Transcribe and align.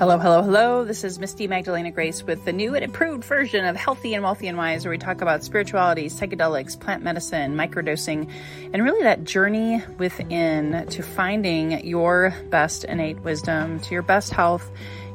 Hello, 0.00 0.16
hello, 0.16 0.40
hello. 0.40 0.84
This 0.86 1.04
is 1.04 1.18
Misty 1.18 1.46
Magdalena 1.46 1.90
Grace 1.90 2.22
with 2.22 2.46
the 2.46 2.54
new 2.54 2.74
and 2.74 2.82
improved 2.82 3.22
version 3.22 3.66
of 3.66 3.76
Healthy 3.76 4.14
and 4.14 4.24
Wealthy 4.24 4.46
and 4.46 4.56
Wise, 4.56 4.82
where 4.82 4.90
we 4.92 4.96
talk 4.96 5.20
about 5.20 5.44
spirituality, 5.44 6.06
psychedelics, 6.06 6.80
plant 6.80 7.02
medicine, 7.02 7.54
microdosing, 7.54 8.30
and 8.72 8.82
really 8.82 9.02
that 9.02 9.24
journey 9.24 9.82
within 9.98 10.86
to 10.88 11.02
finding 11.02 11.86
your 11.86 12.34
best 12.48 12.84
innate 12.84 13.20
wisdom, 13.20 13.78
to 13.80 13.92
your 13.92 14.00
best 14.00 14.32
health, 14.32 14.70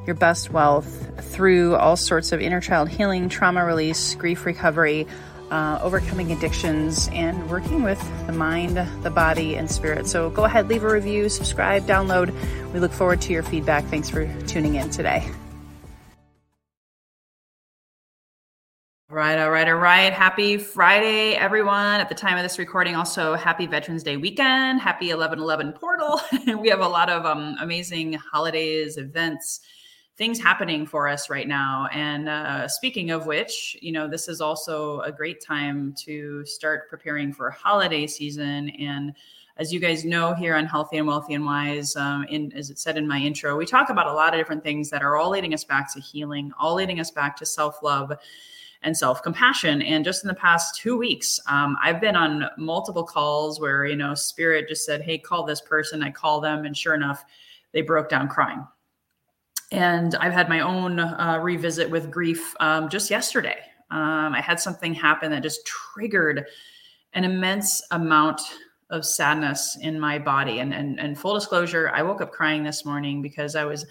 your 0.06 0.16
best 0.16 0.52
wealth 0.52 1.10
through 1.32 1.76
all 1.78 1.96
sorts 1.96 2.32
of 2.32 2.40
inner 2.40 2.62
child 2.62 2.88
healing, 2.88 3.28
trauma 3.28 3.66
release, 3.66 4.14
grief 4.14 4.46
recovery 4.46 5.08
uh, 5.52 5.80
overcoming 5.82 6.32
addictions, 6.32 7.10
and 7.14 7.50
working 7.50 7.84
with 7.84 8.00
the 8.28 8.34
mind, 8.34 8.78
the 9.04 9.10
body, 9.10 9.56
and 9.56 9.70
spirit. 9.70 10.08
So 10.08 10.30
go 10.30 10.46
ahead, 10.46 10.68
leave 10.68 10.84
a 10.84 10.92
review, 10.92 11.30
subscribe, 11.30 11.86
download. 11.86 12.34
We 12.74 12.80
look 12.80 12.92
forward 12.92 13.22
to 13.22 13.34
your 13.34 13.44
feedback. 13.44 13.84
Thanks 13.86 14.10
for 14.10 14.26
tuning 14.48 14.76
in 14.76 14.90
today. 14.90 15.30
All 19.08 19.16
right, 19.16 19.38
all 19.38 19.52
right, 19.52 19.68
all 19.68 19.76
right. 19.76 20.12
Happy 20.12 20.58
Friday, 20.58 21.36
everyone. 21.36 22.02
At 22.02 22.10
the 22.10 22.16
time 22.16 22.38
of 22.38 22.44
this 22.44 22.60
recording, 22.60 22.96
also 22.96 23.36
happy 23.36 23.68
Veterans 23.68 24.04
Day 24.04 24.18
weekend. 24.18 24.82
Happy 24.82 25.12
11 25.12 25.40
11 25.40 25.74
portal. 25.74 26.20
we 26.60 26.70
have 26.70 26.82
a 26.82 26.88
lot 26.88 27.10
of 27.10 27.26
um, 27.26 27.56
amazing 27.62 28.14
holidays, 28.14 28.98
events 28.98 29.62
things 30.18 30.40
happening 30.40 30.86
for 30.86 31.08
us 31.08 31.30
right 31.30 31.48
now. 31.48 31.90
And 31.92 32.30
uh, 32.30 32.68
speaking 32.68 33.12
of 33.12 33.26
which, 33.26 33.78
you 33.82 33.92
know, 33.92 34.08
this 34.08 34.28
is 34.28 34.40
also 34.40 35.02
a 35.02 35.12
great 35.12 35.42
time 35.42 35.94
to 36.06 36.46
start 36.46 36.90
preparing 36.90 37.34
for 37.34 37.50
holiday 37.52 38.08
season. 38.08 38.70
And 38.70 39.14
as 39.58 39.74
you 39.74 39.80
guys 39.80 40.06
know, 40.06 40.34
here 40.34 40.56
on 40.56 40.66
Healthy 40.66 40.98
and 40.98 41.08
Wealthy 41.08 41.34
and 41.34 41.46
Wise, 41.46 41.96
um, 41.98 42.26
in, 42.30 42.52
as 42.54 42.70
it 42.70 42.80
said 42.80 42.98
in 42.98 43.08
my 43.08 43.20
intro, 43.20 43.58
we 43.58 43.66
talk 43.66 43.90
about 43.90 44.08
a 44.08 44.14
lot 44.14 44.34
of 44.34 44.40
different 44.40 44.64
things 44.64 44.90
that 44.90 45.02
are 45.02 45.18
all 45.18 45.30
leading 45.32 45.54
us 45.54 45.66
back 45.66 45.94
to 45.94 46.00
healing, 46.00 46.52
all 46.58 46.76
leading 46.76 47.00
us 47.00 47.12
back 47.12 47.36
to 47.38 47.46
self 47.46 47.84
love 47.84 48.14
and 48.84 48.96
self 48.96 49.22
compassion. 49.22 49.82
And 49.82 50.06
just 50.06 50.24
in 50.24 50.30
the 50.30 50.34
past 50.34 50.76
two 50.76 50.98
weeks, 50.98 51.40
um, 51.48 51.76
I've 51.82 52.00
been 52.00 52.16
on 52.16 52.50
multiple 52.58 53.04
calls 53.04 53.60
where, 53.60 53.86
you 53.86 53.96
know, 53.98 54.14
spirit 54.14 54.70
just 54.70 54.86
said, 54.86 55.02
Hey, 55.02 55.18
call 55.18 55.46
this 55.46 55.62
person. 55.62 56.04
I 56.04 56.12
call 56.12 56.40
them. 56.40 56.66
And 56.66 56.76
sure 56.76 56.94
enough, 56.94 57.26
they 57.74 57.82
broke 57.82 58.08
down 58.08 58.30
crying 58.30 58.66
and 59.72 60.16
I've 60.16 60.34
had 60.34 60.50
my 60.50 60.60
own 60.62 61.00
uh, 61.00 61.40
revisit 61.42 61.90
with 61.90 62.12
grief 62.12 62.56
um, 62.60 62.90
just 62.90 63.10
yesterday. 63.10 63.58
Um, 63.92 64.34
I 64.34 64.42
had 64.42 64.60
something 64.60 64.94
happen 64.94 65.32
that 65.32 65.44
just 65.44 65.66
triggered 65.66 66.46
an 67.14 67.24
immense 67.24 67.82
amount 67.92 68.42
of 68.90 69.06
sadness 69.06 69.78
in 69.82 70.00
my 70.00 70.20
body. 70.20 70.60
And, 70.60 70.74
and, 70.74 71.00
and 71.00 71.18
full 71.18 71.34
disclosure, 71.34 71.92
I 71.94 72.04
woke 72.04 72.22
up 72.22 72.32
crying 72.32 72.64
this 72.64 72.86
morning 72.86 73.22
because 73.22 73.56
I 73.56 73.66
was 73.66 73.86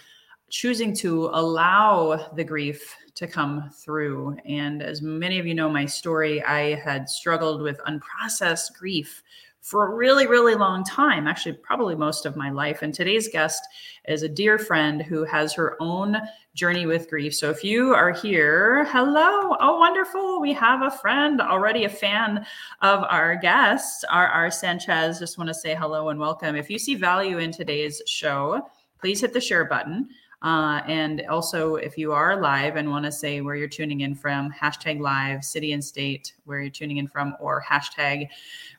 choosing 0.50 0.94
to 0.96 1.30
allow 1.32 2.30
the 2.34 2.44
grief 2.44 2.94
to 3.14 3.26
come 3.26 3.70
through. 3.70 4.36
And 4.44 4.82
as 4.82 5.02
many 5.02 5.38
of 5.38 5.46
you 5.46 5.54
know 5.54 5.68
my 5.68 5.86
story, 5.86 6.42
I 6.44 6.74
had 6.74 7.08
struggled 7.08 7.62
with 7.62 7.80
unprocessed 7.88 8.74
grief 8.78 9.22
for 9.64 9.86
a 9.86 9.94
really, 9.94 10.26
really 10.26 10.54
long 10.54 10.84
time, 10.84 11.26
actually, 11.26 11.54
probably 11.54 11.94
most 11.94 12.26
of 12.26 12.36
my 12.36 12.50
life. 12.50 12.82
And 12.82 12.92
today's 12.92 13.28
guest 13.28 13.66
is 14.06 14.22
a 14.22 14.28
dear 14.28 14.58
friend 14.58 15.00
who 15.00 15.24
has 15.24 15.54
her 15.54 15.78
own 15.80 16.18
journey 16.54 16.84
with 16.84 17.08
grief. 17.08 17.34
So 17.34 17.48
if 17.48 17.64
you 17.64 17.94
are 17.94 18.12
here, 18.12 18.84
hello. 18.90 19.56
Oh, 19.58 19.78
wonderful. 19.78 20.38
We 20.38 20.52
have 20.52 20.82
a 20.82 20.90
friend, 20.90 21.40
already 21.40 21.84
a 21.84 21.88
fan 21.88 22.44
of 22.82 23.04
our 23.04 23.36
guests, 23.36 24.04
our 24.10 24.50
Sanchez. 24.50 25.18
Just 25.18 25.38
want 25.38 25.48
to 25.48 25.54
say 25.54 25.74
hello 25.74 26.10
and 26.10 26.20
welcome. 26.20 26.56
If 26.56 26.68
you 26.68 26.78
see 26.78 26.94
value 26.94 27.38
in 27.38 27.50
today's 27.50 28.02
show, 28.06 28.68
please 29.00 29.22
hit 29.22 29.32
the 29.32 29.40
share 29.40 29.64
button. 29.64 30.10
Uh, 30.44 30.82
and 30.86 31.22
also, 31.30 31.76
if 31.76 31.96
you 31.96 32.12
are 32.12 32.38
live 32.38 32.76
and 32.76 32.90
want 32.90 33.06
to 33.06 33.10
say 33.10 33.40
where 33.40 33.56
you're 33.56 33.66
tuning 33.66 34.02
in 34.02 34.14
from, 34.14 34.52
hashtag 34.52 35.00
live, 35.00 35.42
city 35.42 35.72
and 35.72 35.82
state, 35.82 36.34
where 36.44 36.60
you're 36.60 36.70
tuning 36.70 36.98
in 36.98 37.08
from, 37.08 37.34
or 37.40 37.64
hashtag 37.66 38.28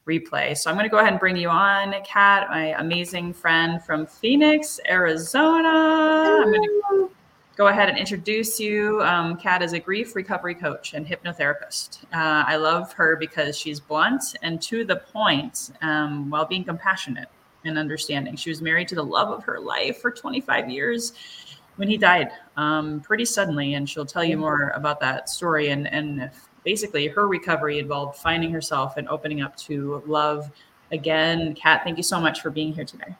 replay. 0.08 0.56
So 0.56 0.70
I'm 0.70 0.76
going 0.76 0.86
to 0.86 0.92
go 0.92 1.00
ahead 1.00 1.14
and 1.14 1.20
bring 1.20 1.36
you 1.36 1.50
on, 1.50 1.96
Kat, 2.06 2.50
my 2.50 2.80
amazing 2.80 3.34
friend 3.34 3.84
from 3.84 4.06
Phoenix, 4.06 4.80
Arizona. 4.88 6.44
I'm 6.44 6.52
going 6.52 6.62
to 6.62 7.10
go 7.56 7.68
ahead 7.68 7.90
and 7.90 7.98
introduce 7.98 8.60
you. 8.60 9.02
Um, 9.02 9.36
Kat 9.36 9.64
is 9.64 9.74
a 9.74 9.80
grief 9.80 10.16
recovery 10.16 10.54
coach 10.54 10.94
and 10.94 11.04
hypnotherapist. 11.04 12.04
Uh, 12.14 12.44
I 12.46 12.58
love 12.58 12.94
her 12.94 13.16
because 13.16 13.58
she's 13.58 13.80
blunt 13.80 14.36
and 14.44 14.62
to 14.62 14.86
the 14.86 14.98
point 14.98 15.72
um, 15.82 16.30
while 16.30 16.46
being 16.46 16.64
compassionate 16.64 17.30
and 17.64 17.80
understanding. 17.80 18.36
She 18.36 18.50
was 18.50 18.62
married 18.62 18.88
to 18.90 18.96
the 18.96 19.04
love 19.04 19.30
of 19.30 19.44
her 19.44 19.60
life 19.60 20.00
for 20.00 20.12
25 20.12 20.70
years 20.70 21.14
when 21.78 21.90
he 21.90 21.98
died 21.98 22.30
um, 22.58 23.02
pretty 23.02 23.26
suddenly. 23.26 23.74
And 23.74 23.90
she'll 23.90 24.06
tell 24.06 24.24
you 24.24 24.38
more 24.38 24.70
about 24.76 25.00
that 25.02 25.30
story. 25.30 25.70
And, 25.70 25.92
and 25.92 26.30
basically, 26.64 27.08
her 27.08 27.28
recovery 27.28 27.80
involved 27.80 28.18
finding 28.18 28.52
herself 28.52 28.98
and 28.98 29.08
opening 29.08 29.42
up 29.42 29.56
to 29.58 30.04
love 30.06 30.52
again. 30.92 31.54
Kat, 31.56 31.84
thank 31.84 31.98
you 31.98 32.04
so 32.04 32.20
much 32.20 32.42
for 32.42 32.50
being 32.50 32.74
here 32.74 32.86
today. 32.86 33.16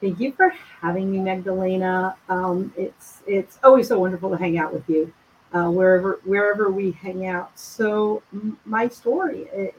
Thank 0.00 0.20
you 0.20 0.32
for 0.32 0.50
having 0.80 1.10
me, 1.10 1.18
Magdalena. 1.18 2.14
Um, 2.28 2.72
it's 2.76 3.22
it's 3.26 3.58
always 3.64 3.88
so 3.88 3.98
wonderful 3.98 4.30
to 4.30 4.36
hang 4.36 4.56
out 4.56 4.72
with 4.72 4.88
you, 4.88 5.12
uh, 5.52 5.68
wherever 5.70 6.20
wherever 6.24 6.70
we 6.70 6.92
hang 6.92 7.26
out. 7.26 7.58
So 7.58 8.22
my 8.64 8.86
story 8.86 9.48
it, 9.52 9.74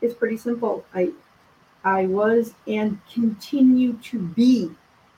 it's 0.00 0.14
pretty 0.14 0.38
simple. 0.38 0.86
I 0.94 1.12
I 1.84 2.06
was 2.06 2.54
and 2.66 2.98
continue 3.12 3.92
to 4.04 4.18
be 4.18 4.70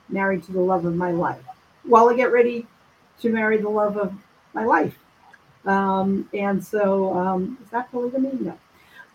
married 0.09 0.43
to 0.43 0.51
the 0.51 0.59
love 0.59 0.83
of 0.83 0.95
my 0.95 1.11
life 1.11 1.43
while 1.87 2.09
I 2.09 2.15
get 2.15 2.31
ready 2.31 2.67
to 3.21 3.29
marry 3.29 3.57
the 3.57 3.69
love 3.69 3.97
of 3.97 4.13
my 4.53 4.65
life. 4.65 4.97
Um, 5.65 6.29
and 6.33 6.63
so, 6.63 7.13
um, 7.13 7.57
is 7.63 7.69
that 7.71 7.91
polygamy? 7.91 8.31
No. 8.39 8.57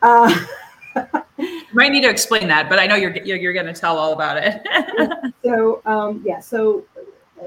Uh, 0.02 0.44
might 1.72 1.92
need 1.92 2.02
to 2.02 2.10
explain 2.10 2.48
that, 2.48 2.68
but 2.68 2.78
I 2.78 2.86
know 2.86 2.96
you're 2.96 3.16
you're, 3.18 3.38
you're 3.38 3.52
going 3.52 3.66
to 3.66 3.72
tell 3.72 3.96
all 3.98 4.12
about 4.12 4.36
it. 4.36 5.34
so 5.44 5.80
um, 5.86 6.22
yeah, 6.24 6.40
so 6.40 6.84
uh, 7.40 7.46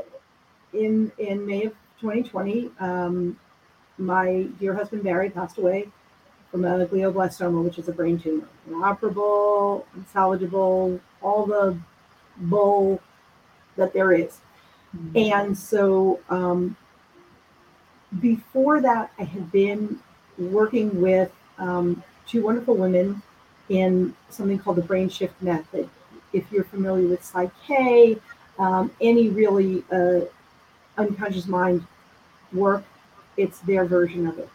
in 0.74 1.12
in 1.18 1.46
May 1.46 1.66
of 1.66 1.74
2020, 2.02 2.72
um, 2.80 3.38
my 3.98 4.48
dear 4.60 4.74
husband 4.74 5.04
Barry 5.04 5.30
passed 5.30 5.58
away 5.58 5.90
from 6.50 6.66
a 6.66 6.86
glioblastoma, 6.86 7.64
which 7.64 7.78
is 7.78 7.90
a 7.90 7.92
brain 7.92 8.18
tumor, 8.18 8.48
inoperable, 8.68 9.86
unsalvageable, 9.98 11.00
all 11.22 11.46
the 11.46 11.78
bull 12.38 13.02
that 13.76 13.94
there 13.94 14.14
is. 14.14 14.40
Mm-hmm. 14.96 15.18
And 15.34 15.58
so 15.58 16.20
um, 16.30 16.76
before 18.20 18.82
that, 18.82 19.12
I 19.20 19.24
had 19.24 19.52
been 19.52 20.00
working 20.38 21.02
with 21.02 21.32
um, 21.58 22.04
two 22.28 22.44
wonderful 22.44 22.76
women 22.76 23.22
in 23.70 24.16
something 24.30 24.60
called 24.60 24.78
the 24.78 24.82
brain 24.82 25.10
shift 25.10 25.42
method. 25.42 25.90
If 26.34 26.52
you're 26.52 26.66
familiar 26.66 27.08
with 27.08 27.22
PSYCH-K, 27.22 28.18
um, 28.60 28.92
any 29.02 29.30
really 29.30 29.84
uh, 29.92 30.22
unconscious 30.98 31.48
mind 31.48 31.86
work, 32.54 32.84
it's 33.38 33.60
their 33.60 33.86
version 33.86 34.28
of 34.28 34.40
it. 34.40 34.50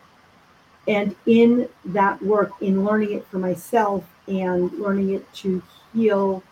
And 0.89 1.15
in 1.27 1.69
that 1.87 2.23
work, 2.23 2.53
in 2.61 2.85
learning 2.85 3.13
it 3.13 3.27
for 3.27 3.39
myself 3.39 4.05
and 4.27 4.73
learning 4.73 5.11
it 5.15 5.33
to 5.35 5.63
heal 5.93 6.43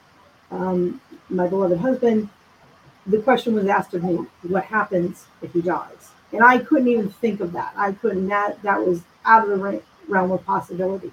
um, 0.50 1.00
my 1.30 1.46
beloved 1.46 1.78
husband, 1.78 2.28
the 3.06 3.18
question 3.18 3.54
was 3.54 3.66
asked 3.66 3.94
of 3.94 4.04
me, 4.04 4.26
what 4.42 4.64
happens 4.64 5.26
if 5.42 5.52
he 5.52 5.62
dies? 5.62 6.10
And 6.32 6.42
I 6.42 6.58
couldn't 6.58 6.88
even 6.88 7.08
think 7.08 7.40
of 7.40 7.52
that. 7.52 7.72
I 7.76 7.92
couldn't, 7.92 8.28
that, 8.28 8.62
that 8.62 8.84
was 8.84 9.02
out 9.24 9.48
of 9.48 9.58
the 9.58 9.82
realm 10.08 10.30
of 10.30 10.44
possibility. 10.44 11.10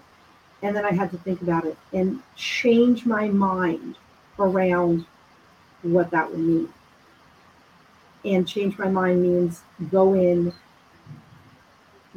And 0.61 0.75
then 0.75 0.85
I 0.85 0.93
had 0.93 1.11
to 1.11 1.17
think 1.17 1.41
about 1.41 1.65
it 1.65 1.77
and 1.93 2.21
change 2.35 3.05
my 3.05 3.29
mind 3.29 3.95
around 4.39 5.05
what 5.83 6.11
that 6.11 6.29
would 6.29 6.39
mean. 6.39 6.69
And 8.25 8.47
change 8.47 8.77
my 8.77 8.89
mind 8.89 9.21
means 9.21 9.61
go 9.91 10.13
in, 10.13 10.53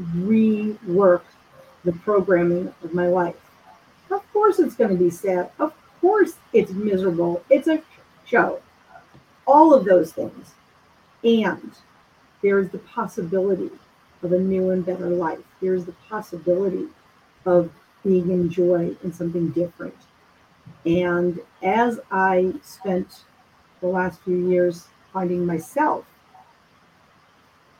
rework 0.00 1.23
the 1.85 1.93
programming 1.93 2.75
of 2.82 2.94
my 2.94 3.06
life. 3.06 3.37
Of 4.11 4.32
course, 4.32 4.59
it's 4.59 4.75
going 4.75 4.91
to 4.91 4.97
be 4.97 5.11
sad. 5.11 5.50
Of 5.59 5.73
course, 6.00 6.35
it's 6.53 6.73
miserable. 6.73 7.44
It's 7.50 7.69
a 7.69 7.82
show 8.25 8.61
all 9.49 9.73
of 9.75 9.85
those 9.85 10.12
things. 10.12 10.55
And 11.25 11.73
there 12.43 12.61
is 12.61 12.69
the 12.69 12.79
possibility 12.79 13.71
of 14.23 14.33
a 14.33 14.39
new 14.39 14.71
and 14.71 14.85
better 14.85 15.09
life. 15.09 15.41
There 15.61 15.75
is 15.75 15.87
the 15.87 15.97
possibility 16.09 16.87
of 17.47 17.71
being 18.05 18.31
in 18.31 18.50
joy 18.50 18.95
in 19.03 19.12
something 19.12 19.50
different. 19.50 19.97
And 20.85 21.41
as 21.62 21.99
I 22.12 22.53
spent 22.62 23.25
the 23.81 23.89
last 23.89 24.21
few 24.21 24.49
years 24.49 24.87
finding 25.12 25.45
myself, 25.47 26.05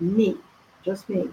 me, 0.01 0.37
just 0.83 1.09
me, 1.09 1.29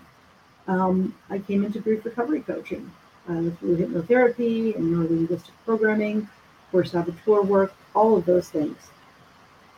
um, 0.68 1.16
I 1.30 1.40
came 1.40 1.64
into 1.64 1.80
grief 1.80 2.04
recovery 2.04 2.42
coaching 2.42 2.92
uh, 3.30 3.50
through 3.60 3.78
hypnotherapy 3.78 4.76
and 4.76 4.94
neurolinguistic 4.94 5.52
programming, 5.66 6.28
core 6.72 6.84
saboteur 6.84 7.42
work, 7.42 7.74
all 7.94 8.18
of 8.18 8.26
those 8.26 8.50
things 8.50 8.78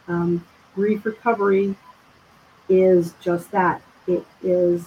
um, 0.07 0.45
grief 0.75 1.05
recovery 1.05 1.75
is 2.69 3.13
just 3.21 3.51
that. 3.51 3.81
It 4.07 4.25
is 4.41 4.85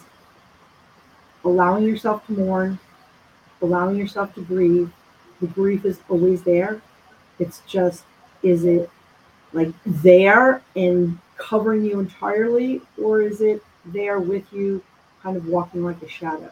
allowing 1.44 1.86
yourself 1.86 2.26
to 2.26 2.32
mourn, 2.32 2.78
allowing 3.62 3.96
yourself 3.96 4.34
to 4.34 4.42
grieve. 4.42 4.92
The 5.40 5.46
grief 5.46 5.84
is 5.84 6.00
always 6.08 6.42
there. 6.42 6.80
It's 7.38 7.62
just, 7.66 8.04
is 8.42 8.64
it 8.64 8.90
like 9.52 9.72
there 9.84 10.62
and 10.76 11.18
covering 11.36 11.84
you 11.84 11.98
entirely, 11.98 12.82
or 13.02 13.22
is 13.22 13.40
it 13.40 13.62
there 13.86 14.20
with 14.20 14.52
you, 14.52 14.82
kind 15.22 15.36
of 15.36 15.46
walking 15.46 15.82
like 15.82 16.02
a 16.02 16.08
shadow 16.08 16.50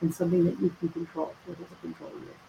and 0.00 0.14
something 0.14 0.44
that 0.44 0.60
you 0.60 0.74
can 0.78 0.88
control, 0.90 1.34
has 1.46 1.56
a 1.58 1.80
control 1.80 2.10
you? 2.10 2.45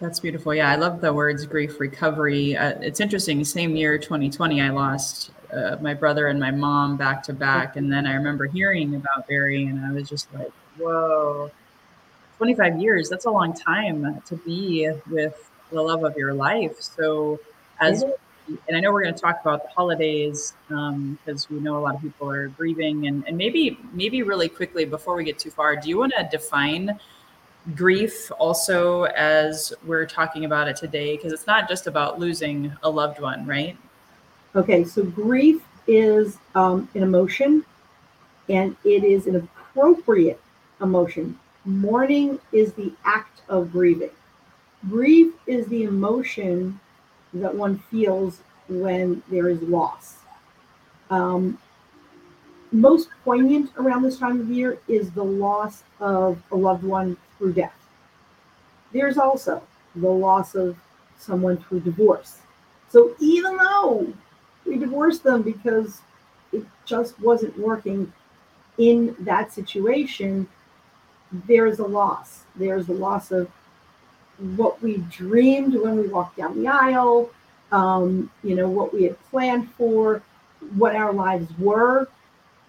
That's 0.00 0.18
beautiful. 0.18 0.54
Yeah, 0.54 0.70
I 0.70 0.76
love 0.76 1.02
the 1.02 1.12
words 1.12 1.44
grief 1.44 1.78
recovery. 1.78 2.56
Uh, 2.56 2.70
it's 2.80 3.00
interesting. 3.00 3.44
Same 3.44 3.76
year, 3.76 3.98
2020, 3.98 4.62
I 4.62 4.70
lost 4.70 5.30
uh, 5.52 5.76
my 5.82 5.92
brother 5.92 6.28
and 6.28 6.40
my 6.40 6.50
mom 6.50 6.96
back 6.96 7.22
to 7.24 7.34
back. 7.34 7.76
And 7.76 7.92
then 7.92 8.06
I 8.06 8.14
remember 8.14 8.46
hearing 8.46 8.94
about 8.94 9.28
Barry, 9.28 9.66
and 9.66 9.84
I 9.84 9.92
was 9.92 10.08
just 10.08 10.32
like, 10.32 10.50
whoa, 10.78 11.50
25 12.38 12.80
years, 12.80 13.10
that's 13.10 13.26
a 13.26 13.30
long 13.30 13.52
time 13.52 14.22
to 14.24 14.36
be 14.36 14.90
with 15.10 15.50
the 15.70 15.82
love 15.82 16.02
of 16.02 16.16
your 16.16 16.32
life. 16.32 16.80
So, 16.80 17.38
as 17.78 18.02
and 18.66 18.76
I 18.76 18.80
know 18.80 18.92
we're 18.92 19.02
going 19.02 19.14
to 19.14 19.20
talk 19.20 19.40
about 19.42 19.62
the 19.62 19.68
holidays 19.68 20.54
because 20.66 21.46
um, 21.46 21.54
we 21.54 21.60
know 21.60 21.76
a 21.76 21.82
lot 21.82 21.94
of 21.94 22.00
people 22.00 22.30
are 22.30 22.48
grieving, 22.48 23.06
and, 23.06 23.22
and 23.28 23.36
maybe 23.36 23.78
maybe 23.92 24.22
really 24.22 24.48
quickly 24.48 24.86
before 24.86 25.14
we 25.14 25.24
get 25.24 25.38
too 25.38 25.50
far, 25.50 25.76
do 25.76 25.88
you 25.90 25.98
want 25.98 26.14
to 26.16 26.26
define 26.30 26.98
grief 27.74 28.30
also 28.38 29.04
as 29.04 29.72
we're 29.84 30.06
talking 30.06 30.44
about 30.44 30.68
it 30.68 30.76
today? 30.76 31.16
Because 31.16 31.32
it's 31.32 31.46
not 31.46 31.68
just 31.68 31.86
about 31.86 32.18
losing 32.18 32.72
a 32.82 32.90
loved 32.90 33.20
one, 33.20 33.46
right? 33.46 33.76
Okay, 34.54 34.84
so 34.84 35.04
grief 35.04 35.62
is 35.86 36.38
um, 36.54 36.88
an 36.94 37.02
emotion, 37.02 37.64
and 38.48 38.76
it 38.84 39.04
is 39.04 39.26
an 39.26 39.36
appropriate 39.36 40.40
emotion. 40.80 41.38
Mourning 41.64 42.38
is 42.52 42.72
the 42.72 42.92
act 43.04 43.42
of 43.48 43.70
grieving. 43.72 44.10
Grief 44.88 45.34
is 45.46 45.66
the 45.66 45.84
emotion 45.84 46.80
that 47.34 47.54
one 47.54 47.78
feels 47.90 48.40
when 48.68 49.22
there 49.30 49.48
is 49.48 49.60
loss. 49.62 50.16
Um, 51.10 51.58
most 52.72 53.08
poignant 53.24 53.70
around 53.76 54.02
this 54.02 54.18
time 54.18 54.40
of 54.40 54.48
year 54.48 54.78
is 54.88 55.10
the 55.10 55.24
loss 55.24 55.82
of 55.98 56.40
a 56.52 56.56
loved 56.56 56.84
one 56.84 57.16
through 57.40 57.54
death. 57.54 57.74
There's 58.92 59.16
also 59.16 59.62
the 59.96 60.08
loss 60.08 60.54
of 60.54 60.76
someone 61.18 61.56
through 61.56 61.80
divorce. 61.80 62.38
So 62.90 63.14
even 63.18 63.56
though 63.56 64.12
we 64.66 64.76
divorced 64.76 65.22
them 65.24 65.42
because 65.42 66.02
it 66.52 66.64
just 66.84 67.18
wasn't 67.18 67.58
working 67.58 68.12
in 68.76 69.16
that 69.20 69.52
situation, 69.52 70.46
there's 71.32 71.78
a 71.78 71.86
loss. 71.86 72.42
There's 72.56 72.88
a 72.88 72.92
loss 72.92 73.30
of 73.30 73.50
what 74.56 74.82
we 74.82 74.98
dreamed 75.10 75.74
when 75.74 75.96
we 75.96 76.08
walked 76.08 76.36
down 76.36 76.60
the 76.60 76.68
aisle, 76.68 77.30
um, 77.72 78.30
you 78.42 78.54
know, 78.54 78.68
what 78.68 78.92
we 78.92 79.04
had 79.04 79.22
planned 79.30 79.70
for, 79.72 80.22
what 80.76 80.94
our 80.94 81.12
lives 81.12 81.48
were. 81.58 82.06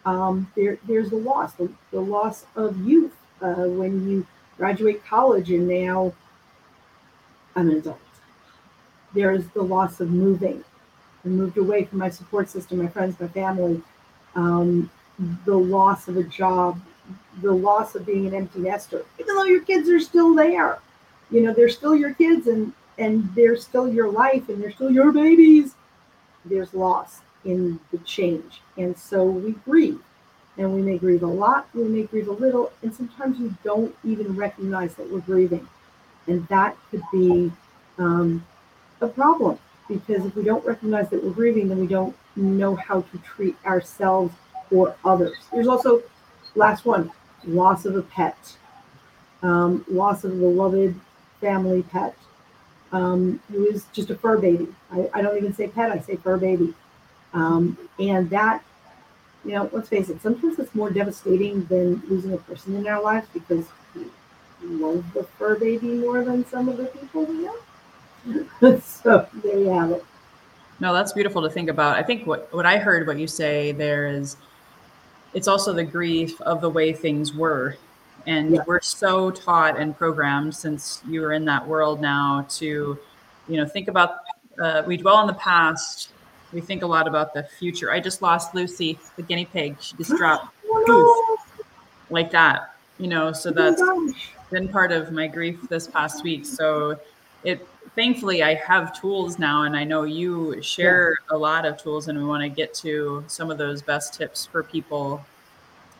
Um, 0.05 0.51
there, 0.55 0.77
there's 0.87 1.11
a 1.11 1.17
loss, 1.17 1.53
the, 1.53 1.69
the 1.91 1.99
loss 1.99 2.45
of 2.55 2.77
youth 2.87 3.15
uh, 3.41 3.65
when 3.67 4.07
you 4.09 4.25
graduate 4.57 5.03
college 5.05 5.51
and 5.51 5.67
now 5.67 6.13
I'm 7.55 7.69
an 7.69 7.77
adult. 7.77 7.99
There's 9.13 9.45
the 9.49 9.61
loss 9.61 9.99
of 9.99 10.09
moving. 10.09 10.63
I 11.25 11.27
moved 11.27 11.57
away 11.57 11.85
from 11.85 11.99
my 11.99 12.09
support 12.09 12.49
system, 12.49 12.79
my 12.79 12.87
friends, 12.87 13.19
my 13.19 13.27
family. 13.27 13.81
Um, 14.35 14.89
the 15.45 15.55
loss 15.55 16.07
of 16.07 16.17
a 16.17 16.23
job, 16.23 16.79
the 17.41 17.51
loss 17.51 17.95
of 17.95 18.05
being 18.05 18.25
an 18.25 18.33
empty 18.33 18.59
nester, 18.59 19.05
even 19.19 19.35
though 19.35 19.43
your 19.43 19.61
kids 19.61 19.89
are 19.89 19.99
still 19.99 20.33
there. 20.33 20.79
You 21.29 21.41
know, 21.41 21.53
they're 21.53 21.69
still 21.69 21.95
your 21.95 22.13
kids 22.13 22.47
and 22.47 22.73
and 22.97 23.33
they're 23.35 23.57
still 23.57 23.91
your 23.91 24.11
life 24.11 24.49
and 24.49 24.61
they're 24.61 24.71
still 24.71 24.91
your 24.91 25.11
babies. 25.11 25.75
There's 26.45 26.73
loss 26.73 27.21
in 27.45 27.79
the 27.91 27.97
change. 27.99 28.61
And 28.77 28.97
so 28.97 29.23
we 29.23 29.53
grieve. 29.65 30.01
And 30.57 30.73
we 30.75 30.81
may 30.81 30.97
grieve 30.97 31.23
a 31.23 31.27
lot, 31.27 31.67
we 31.73 31.83
may 31.83 32.03
grieve 32.03 32.27
a 32.27 32.33
little, 32.33 32.71
and 32.81 32.93
sometimes 32.93 33.39
we 33.39 33.53
don't 33.63 33.95
even 34.03 34.35
recognize 34.35 34.95
that 34.95 35.09
we're 35.09 35.21
grieving. 35.21 35.67
And 36.27 36.45
that 36.49 36.75
could 36.89 37.03
be 37.11 37.51
um, 37.97 38.45
a 38.99 39.07
problem 39.07 39.57
because 39.87 40.25
if 40.25 40.35
we 40.35 40.43
don't 40.43 40.65
recognize 40.65 41.09
that 41.09 41.23
we're 41.23 41.31
grieving, 41.31 41.69
then 41.69 41.79
we 41.79 41.87
don't 41.87 42.15
know 42.35 42.75
how 42.75 43.01
to 43.01 43.17
treat 43.19 43.55
ourselves 43.65 44.33
or 44.71 44.95
others. 45.03 45.37
There's 45.51 45.67
also, 45.67 46.01
last 46.55 46.85
one, 46.85 47.11
loss 47.45 47.85
of 47.85 47.95
a 47.95 48.01
pet, 48.01 48.57
um, 49.41 49.85
loss 49.89 50.23
of 50.23 50.31
a 50.31 50.35
beloved 50.35 50.95
family 51.39 51.83
pet 51.83 52.15
um, 52.91 53.39
who 53.51 53.65
is 53.65 53.85
just 53.93 54.09
a 54.09 54.15
fur 54.15 54.37
baby. 54.37 54.67
I, 54.91 55.09
I, 55.13 55.21
don't 55.21 55.37
even 55.37 55.53
say 55.53 55.67
pet, 55.67 55.91
I 55.91 55.99
say 55.99 56.17
fur 56.17 56.37
baby. 56.37 56.73
Um, 57.33 57.77
and 57.99 58.29
that, 58.29 58.63
you 59.45 59.51
know, 59.53 59.69
let's 59.71 59.89
face 59.89 60.09
it, 60.09 60.21
sometimes 60.21 60.59
it's 60.59 60.73
more 60.75 60.89
devastating 60.91 61.65
than 61.65 62.01
losing 62.07 62.33
a 62.33 62.37
person 62.37 62.75
in 62.75 62.87
our 62.87 63.01
lives 63.01 63.27
because 63.33 63.65
we 63.95 64.67
love 64.67 65.03
the 65.13 65.23
fur 65.23 65.55
baby 65.57 65.87
more 65.87 66.23
than 66.23 66.45
some 66.45 66.69
of 66.69 66.77
the 66.77 66.85
people 66.85 67.25
we 67.25 67.45
know. 67.45 68.79
so 68.83 69.27
there 69.43 69.57
you 69.57 69.69
have 69.69 69.91
it. 69.91 70.05
No, 70.79 70.93
that's 70.93 71.13
beautiful 71.13 71.41
to 71.43 71.49
think 71.49 71.69
about. 71.69 71.95
I 71.95 72.03
think 72.03 72.25
what, 72.25 72.51
what 72.53 72.65
I 72.65 72.77
heard 72.77 73.07
what 73.07 73.17
you 73.17 73.27
say 73.27 73.71
there 73.71 74.07
is 74.07 74.37
it's 75.33 75.47
also 75.47 75.73
the 75.73 75.83
grief 75.83 76.39
of 76.41 76.61
the 76.61 76.69
way 76.69 76.93
things 76.93 77.33
were. 77.33 77.77
And 78.27 78.55
yeah. 78.55 78.61
we're 78.67 78.81
so 78.81 79.31
taught 79.31 79.79
and 79.79 79.97
programmed 79.97 80.55
since 80.55 81.01
you 81.07 81.21
were 81.21 81.33
in 81.33 81.45
that 81.45 81.67
world 81.67 82.01
now 82.01 82.45
to, 82.49 82.99
you 83.47 83.57
know, 83.57 83.65
think 83.65 83.87
about, 83.87 84.17
uh, 84.61 84.83
we 84.85 84.97
dwell 84.97 85.21
in 85.21 85.27
the 85.27 85.33
past. 85.33 86.09
We 86.53 86.61
think 86.61 86.83
a 86.83 86.87
lot 86.87 87.07
about 87.07 87.33
the 87.33 87.43
future. 87.43 87.91
I 87.91 87.99
just 87.99 88.21
lost 88.21 88.53
Lucy, 88.53 88.99
the 89.15 89.23
guinea 89.23 89.45
pig. 89.45 89.77
She 89.79 89.95
just 89.97 90.11
dropped 90.17 90.53
oh, 90.69 91.37
no. 91.57 91.63
like 92.09 92.31
that, 92.31 92.75
you 92.97 93.07
know, 93.07 93.31
so 93.31 93.49
oh 93.49 93.53
that's 93.53 93.81
been 94.51 94.67
part 94.67 94.91
of 94.91 95.11
my 95.11 95.27
grief 95.27 95.59
this 95.69 95.87
past 95.87 96.23
week. 96.23 96.45
So 96.45 96.99
it 97.43 97.67
thankfully 97.95 98.43
I 98.43 98.55
have 98.55 98.99
tools 98.99 99.39
now, 99.39 99.63
and 99.63 99.75
I 99.75 99.83
know 99.83 100.03
you 100.03 100.61
share 100.61 101.17
yeah. 101.29 101.35
a 101.35 101.37
lot 101.37 101.65
of 101.65 101.77
tools, 101.77 102.07
and 102.07 102.17
we 102.17 102.23
want 102.23 102.43
to 102.43 102.49
get 102.49 102.73
to 102.75 103.23
some 103.27 103.49
of 103.49 103.57
those 103.57 103.81
best 103.81 104.13
tips 104.13 104.45
for 104.45 104.63
people. 104.63 105.25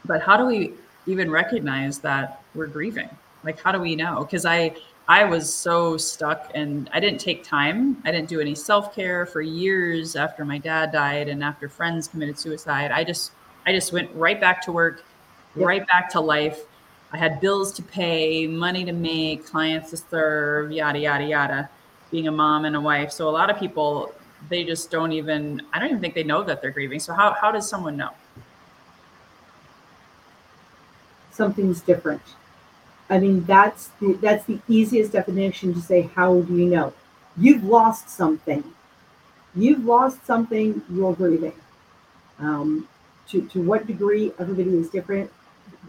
But 0.06 0.22
how 0.22 0.38
do 0.38 0.46
we 0.46 0.74
even 1.08 1.32
recognize 1.32 2.00
that 2.00 2.44
we're 2.54 2.68
grieving? 2.68 3.10
Like, 3.44 3.60
how 3.60 3.72
do 3.72 3.80
we 3.80 3.96
know? 3.96 4.24
Because 4.24 4.46
I 4.46 4.76
I 5.08 5.24
was 5.26 5.54
so 5.54 5.98
stuck, 5.98 6.52
and 6.54 6.90
I 6.94 7.00
didn't 7.00 7.20
take 7.20 7.44
time. 7.44 8.02
I 8.06 8.12
didn't 8.12 8.30
do 8.30 8.40
any 8.40 8.56
self 8.56 8.96
care 8.96 9.26
for 9.26 9.42
years 9.42 10.16
after 10.16 10.46
my 10.46 10.58
dad 10.58 10.92
died, 10.92 11.28
and 11.28 11.44
after 11.44 11.68
friends 11.68 12.08
committed 12.08 12.40
suicide. 12.40 12.92
I 12.92 13.04
just 13.04 13.32
I 13.66 13.74
just 13.74 13.92
went 13.94 14.10
right 14.16 14.40
back 14.40 14.62
to 14.64 14.72
work, 14.72 15.04
yep. 15.56 15.68
right 15.68 15.88
back 15.88 16.10
to 16.12 16.20
life. 16.20 16.62
I 17.14 17.18
had 17.18 17.42
bills 17.42 17.74
to 17.74 17.84
pay, 17.84 18.48
money 18.48 18.86
to 18.86 18.94
make, 18.94 19.46
clients 19.46 19.90
to 19.90 19.98
serve, 19.98 20.72
yada 20.72 21.00
yada 21.00 21.26
yada 21.26 21.70
being 22.12 22.28
a 22.28 22.32
mom 22.32 22.66
and 22.66 22.76
a 22.76 22.82
wife. 22.82 23.12
So 23.12 23.30
a 23.30 23.32
lot 23.32 23.50
of 23.50 23.58
people 23.58 24.14
they 24.50 24.64
just 24.64 24.90
don't 24.92 25.12
even 25.12 25.62
I 25.74 25.80
don't 25.80 25.90
even 25.90 26.02
think 26.02 26.14
they 26.14 26.24
know 26.24 26.44
that 26.44 26.62
they're 26.62 26.72
grieving. 26.72 27.00
So 27.00 27.14
how 27.14 27.34
how 27.34 27.52
does 27.52 27.68
someone 27.68 27.98
know? 27.98 28.12
Something's 31.32 31.82
different. 31.82 32.22
I 33.12 33.20
mean 33.20 33.44
that's 33.44 33.90
the 34.00 34.14
that's 34.14 34.46
the 34.46 34.60
easiest 34.68 35.12
definition 35.12 35.74
to 35.74 35.82
say 35.82 36.10
how 36.16 36.42
do 36.42 36.56
you 36.56 36.66
know? 36.66 36.94
You've 37.38 37.64
lost 37.64 38.10
something. 38.10 38.64
You've 39.54 39.86
lost 39.86 40.26
something, 40.26 40.82
you're 40.90 41.14
grieving. 41.14 41.54
Um, 42.40 42.88
to, 43.28 43.42
to 43.50 43.62
what 43.62 43.86
degree 43.86 44.32
everybody 44.40 44.78
is 44.78 44.90
different. 44.90 45.30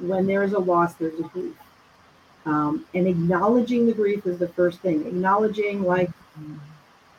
When 0.01 0.27
there 0.27 0.43
is 0.43 0.53
a 0.53 0.59
loss, 0.59 0.95
there's 0.95 1.19
a 1.19 1.23
grief. 1.23 1.55
Um, 2.45 2.87
and 2.95 3.07
acknowledging 3.07 3.87
the 3.87 3.93
grief 3.93 4.27
is 4.27 4.39
the 4.39 4.49
first 4.49 4.81
thing. 4.81 5.07
Acknowledging, 5.07 5.83
like, 5.83 6.11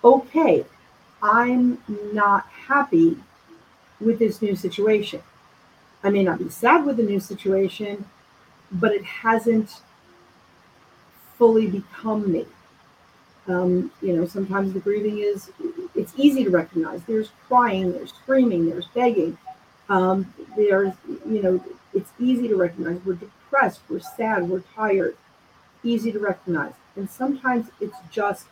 okay, 0.04 0.66
I'm 1.22 1.82
not 2.14 2.46
happy 2.48 3.18
with 4.02 4.20
this 4.20 4.42
new 4.42 4.56
situation. 4.56 5.22
I 6.04 6.10
may 6.10 6.24
not 6.24 6.40
be 6.40 6.50
sad 6.50 6.86
with 6.86 6.98
the 6.98 7.04
new 7.04 7.22
situation, 7.22 8.06
but 8.72 8.92
it 8.92 9.04
hasn't 9.04 9.82
fully 11.44 11.68
become 11.68 12.32
me. 12.32 12.46
Um, 13.50 13.92
you 14.02 14.16
know, 14.16 14.26
sometimes 14.26 14.72
the 14.72 14.80
grieving 14.80 15.18
is, 15.18 15.52
it's 15.94 16.14
easy 16.16 16.46
to 16.46 16.50
recognize. 16.50 17.04
There's 17.04 17.32
crying, 17.50 17.92
there's 17.92 18.14
screaming, 18.14 18.70
there's 18.70 18.88
begging. 18.96 19.38
Um, 19.90 20.34
there's, 20.56 20.94
you 21.28 21.42
know, 21.44 21.62
it's 21.94 22.12
easy 22.18 22.48
to 22.48 22.56
recognize. 22.56 22.98
We're 23.04 23.16
depressed, 23.16 23.82
we're 23.90 24.00
sad, 24.00 24.48
we're 24.48 24.64
tired, 24.74 25.18
easy 25.84 26.14
to 26.14 26.20
recognize. 26.20 26.72
And 26.96 27.10
sometimes 27.10 27.68
it's 27.82 27.98
just 28.10 28.46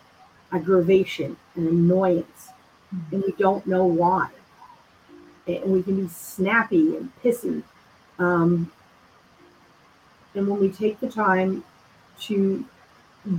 aggravation 0.51 1.37
and 1.55 1.69
annoyance, 1.69 2.49
mm-hmm. 2.93 3.15
and 3.15 3.23
we 3.25 3.31
don't 3.39 3.65
know 3.65 3.85
why. 3.85 4.27
and 5.47 5.71
we 5.71 5.81
can 5.81 6.03
be 6.03 6.09
snappy 6.09 6.97
and 6.97 7.09
pissy. 7.23 7.63
Um, 8.19 8.69
and 10.35 10.45
when 10.49 10.59
we 10.59 10.69
take 10.69 10.99
the 10.99 11.09
time 11.09 11.63
to 12.21 12.65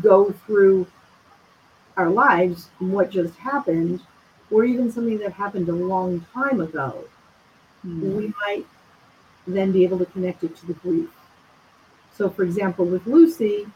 go 0.00 0.32
through 0.46 0.86
our 1.96 2.08
lives 2.10 2.68
and 2.80 2.92
what 2.92 3.10
just 3.10 3.34
happened, 3.36 4.00
or 4.50 4.64
even 4.64 4.90
something 4.90 5.18
that 5.18 5.32
happened 5.32 5.68
a 5.68 5.72
long 5.72 6.24
time 6.32 6.60
ago, 6.60 7.04
Mm. 7.86 8.16
we 8.16 8.34
might 8.46 8.66
then 9.46 9.72
be 9.72 9.84
able 9.84 9.98
to 9.98 10.06
connect 10.06 10.44
it 10.44 10.56
to 10.56 10.66
the 10.66 10.74
grief. 10.74 11.10
So, 12.16 12.28
for 12.30 12.42
example, 12.44 12.84
with 12.84 13.06
Lucy, 13.06 13.66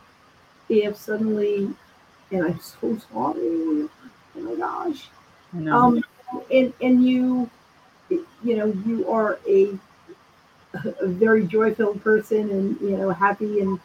if 0.68 0.96
suddenly, 0.96 1.70
and 2.30 2.44
I'm 2.44 2.60
so 2.60 2.98
sorry, 3.12 3.38
oh 3.40 3.90
my 4.36 4.54
gosh, 4.54 5.08
know. 5.52 5.76
um, 5.76 6.04
and 6.52 6.72
and 6.80 7.04
you, 7.06 7.50
you 8.10 8.56
know, 8.56 8.66
you 8.86 9.08
are 9.10 9.38
a 9.48 9.78
a 11.00 11.06
very 11.06 11.46
joy 11.46 11.74
filled 11.74 12.02
person, 12.02 12.50
and 12.50 12.80
you 12.80 12.96
know, 12.96 13.10
happy, 13.10 13.60
and 13.60 13.78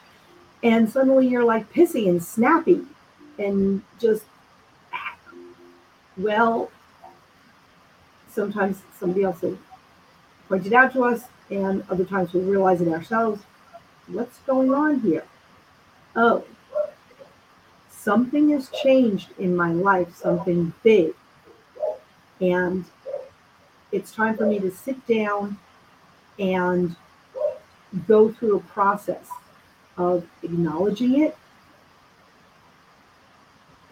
and 0.64 0.90
suddenly 0.90 1.28
you're 1.28 1.46
like 1.46 1.72
pissy 1.74 2.08
and 2.10 2.24
snappy, 2.24 2.84
and 3.38 3.82
just 4.00 4.24
well, 6.18 6.72
sometimes 8.30 8.82
somebody 9.00 9.24
else 9.24 9.42
will 9.42 9.58
point 10.48 10.66
it 10.66 10.74
out 10.74 10.94
to 10.94 11.04
us, 11.04 11.24
and 11.50 11.84
other 11.90 12.06
times 12.06 12.34
we 12.34 12.42
realize 12.42 12.82
it 12.82 12.88
ourselves. 12.88 13.42
What's 14.08 14.40
going 14.40 14.74
on 14.74 15.00
here? 15.00 15.24
Oh, 16.16 16.44
something 17.90 18.50
has 18.50 18.70
changed 18.70 19.30
in 19.38 19.56
my 19.56 19.72
life, 19.72 20.16
something 20.16 20.74
big. 20.84 21.14
And 22.40 22.86
it's 23.92 24.12
time 24.12 24.36
for 24.36 24.46
me 24.46 24.60
to 24.60 24.72
sit 24.72 25.06
down 25.08 25.58
and 26.40 26.96
go 28.08 28.32
through 28.32 28.58
a 28.58 28.62
process 28.62 29.30
of 30.02 30.28
acknowledging 30.44 31.22
it 31.22 31.38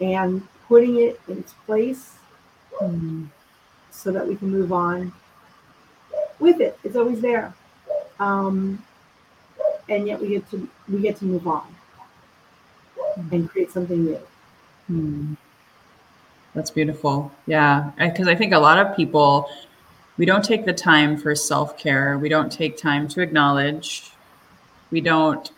and 0.00 0.46
putting 0.68 0.96
it 1.00 1.20
in 1.28 1.38
its 1.38 1.52
place 1.66 2.16
Mm. 2.80 3.28
so 3.90 4.10
that 4.10 4.26
we 4.26 4.34
can 4.36 4.48
move 4.50 4.72
on 4.72 5.12
with 6.38 6.60
it. 6.60 6.78
It's 6.82 6.96
always 6.96 7.20
there. 7.20 7.52
Um, 8.18 8.82
and 9.88 10.06
yet 10.06 10.20
we 10.20 10.28
get 10.28 10.50
to 10.50 10.68
we 10.88 11.00
get 11.00 11.16
to 11.18 11.24
move 11.26 11.46
on 11.46 11.66
and 13.32 13.50
create 13.50 13.70
something 13.70 14.04
new. 14.04 14.20
Hmm. 14.86 15.34
That's 16.54 16.70
beautiful. 16.70 17.32
Yeah. 17.46 17.90
Because 17.98 18.28
I 18.28 18.34
think 18.34 18.52
a 18.52 18.58
lot 18.58 18.78
of 18.78 18.96
people, 18.96 19.48
we 20.16 20.24
don't 20.26 20.44
take 20.44 20.64
the 20.64 20.72
time 20.72 21.16
for 21.16 21.34
self 21.34 21.76
care. 21.76 22.18
We 22.18 22.28
don't 22.28 22.50
take 22.50 22.76
time 22.76 23.08
to 23.08 23.20
acknowledge. 23.20 24.12
We 24.90 25.00
don't 25.00 25.50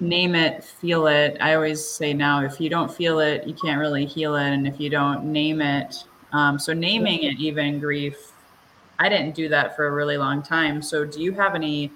name 0.00 0.34
it, 0.34 0.64
feel 0.64 1.06
it. 1.06 1.36
I 1.40 1.54
always 1.54 1.84
say 1.84 2.12
now, 2.12 2.42
if 2.42 2.60
you 2.60 2.68
don't 2.68 2.92
feel 2.92 3.18
it, 3.20 3.46
you 3.46 3.54
can't 3.54 3.80
really 3.80 4.06
heal 4.06 4.36
it. 4.36 4.50
And 4.50 4.66
if 4.66 4.80
you 4.80 4.90
don't 4.90 5.24
name 5.24 5.60
it, 5.60 6.04
um, 6.32 6.58
so 6.58 6.72
naming 6.72 7.22
it, 7.22 7.38
even 7.38 7.80
grief, 7.80 8.32
I 8.98 9.08
didn't 9.08 9.34
do 9.34 9.48
that 9.48 9.76
for 9.76 9.86
a 9.86 9.92
really 9.92 10.16
long 10.16 10.42
time. 10.42 10.82
So 10.82 11.04
do 11.04 11.22
you 11.22 11.32
have 11.32 11.54
any? 11.54 11.92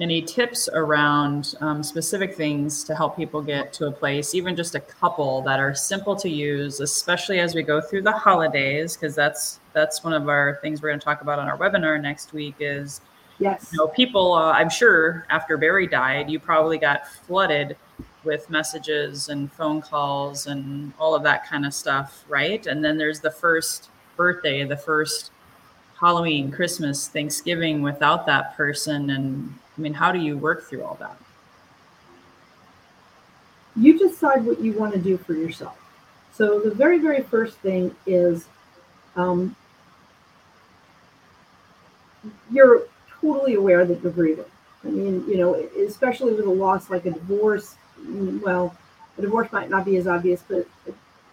any 0.00 0.20
tips 0.20 0.68
around 0.72 1.54
um, 1.60 1.80
specific 1.82 2.34
things 2.34 2.82
to 2.82 2.96
help 2.96 3.16
people 3.16 3.40
get 3.40 3.72
to 3.72 3.86
a 3.86 3.92
place 3.92 4.34
even 4.34 4.56
just 4.56 4.74
a 4.74 4.80
couple 4.80 5.40
that 5.42 5.60
are 5.60 5.72
simple 5.72 6.16
to 6.16 6.28
use 6.28 6.80
especially 6.80 7.38
as 7.38 7.54
we 7.54 7.62
go 7.62 7.80
through 7.80 8.02
the 8.02 8.10
holidays 8.10 8.96
because 8.96 9.14
that's 9.14 9.60
that's 9.72 10.02
one 10.02 10.12
of 10.12 10.28
our 10.28 10.58
things 10.62 10.82
we're 10.82 10.88
going 10.88 10.98
to 10.98 11.04
talk 11.04 11.20
about 11.20 11.38
on 11.38 11.48
our 11.48 11.56
webinar 11.56 12.00
next 12.00 12.32
week 12.32 12.56
is 12.58 13.02
Yes. 13.38 13.70
you 13.72 13.78
know 13.78 13.88
people 13.88 14.32
uh, 14.32 14.52
i'm 14.52 14.70
sure 14.70 15.26
after 15.28 15.56
barry 15.56 15.86
died 15.86 16.30
you 16.30 16.38
probably 16.38 16.78
got 16.78 17.08
flooded 17.08 17.76
with 18.22 18.48
messages 18.48 19.28
and 19.28 19.52
phone 19.52 19.82
calls 19.82 20.46
and 20.46 20.92
all 20.98 21.14
of 21.14 21.22
that 21.24 21.46
kind 21.46 21.66
of 21.66 21.74
stuff 21.74 22.24
right 22.28 22.66
and 22.66 22.84
then 22.84 22.96
there's 22.96 23.20
the 23.20 23.30
first 23.30 23.90
birthday 24.16 24.64
the 24.64 24.76
first 24.76 25.32
halloween 25.98 26.50
christmas 26.50 27.08
thanksgiving 27.08 27.82
without 27.82 28.24
that 28.24 28.56
person 28.56 29.10
and 29.10 29.52
i 29.76 29.80
mean 29.80 29.92
how 29.94 30.12
do 30.12 30.20
you 30.20 30.36
work 30.36 30.68
through 30.68 30.84
all 30.84 30.96
that 31.00 31.16
you 33.76 33.98
decide 33.98 34.44
what 34.44 34.60
you 34.60 34.72
want 34.72 34.92
to 34.92 35.00
do 35.00 35.18
for 35.18 35.34
yourself. 35.34 35.76
So 36.32 36.60
the 36.60 36.70
very, 36.70 36.98
very 36.98 37.22
first 37.22 37.58
thing 37.58 37.94
is 38.06 38.46
um, 39.16 39.54
you're 42.50 42.86
totally 43.24 43.54
aware 43.54 43.84
that 43.84 44.02
you're 44.02 44.12
grieving. 44.12 44.44
I 44.84 44.88
mean, 44.88 45.24
you 45.26 45.38
know, 45.38 45.54
especially 45.54 46.34
with 46.34 46.44
a 46.44 46.50
loss 46.50 46.90
like 46.90 47.06
a 47.06 47.10
divorce. 47.10 47.76
Well, 48.06 48.76
a 49.16 49.22
divorce 49.22 49.50
might 49.50 49.70
not 49.70 49.84
be 49.84 49.96
as 49.96 50.06
obvious, 50.06 50.42
but 50.46 50.66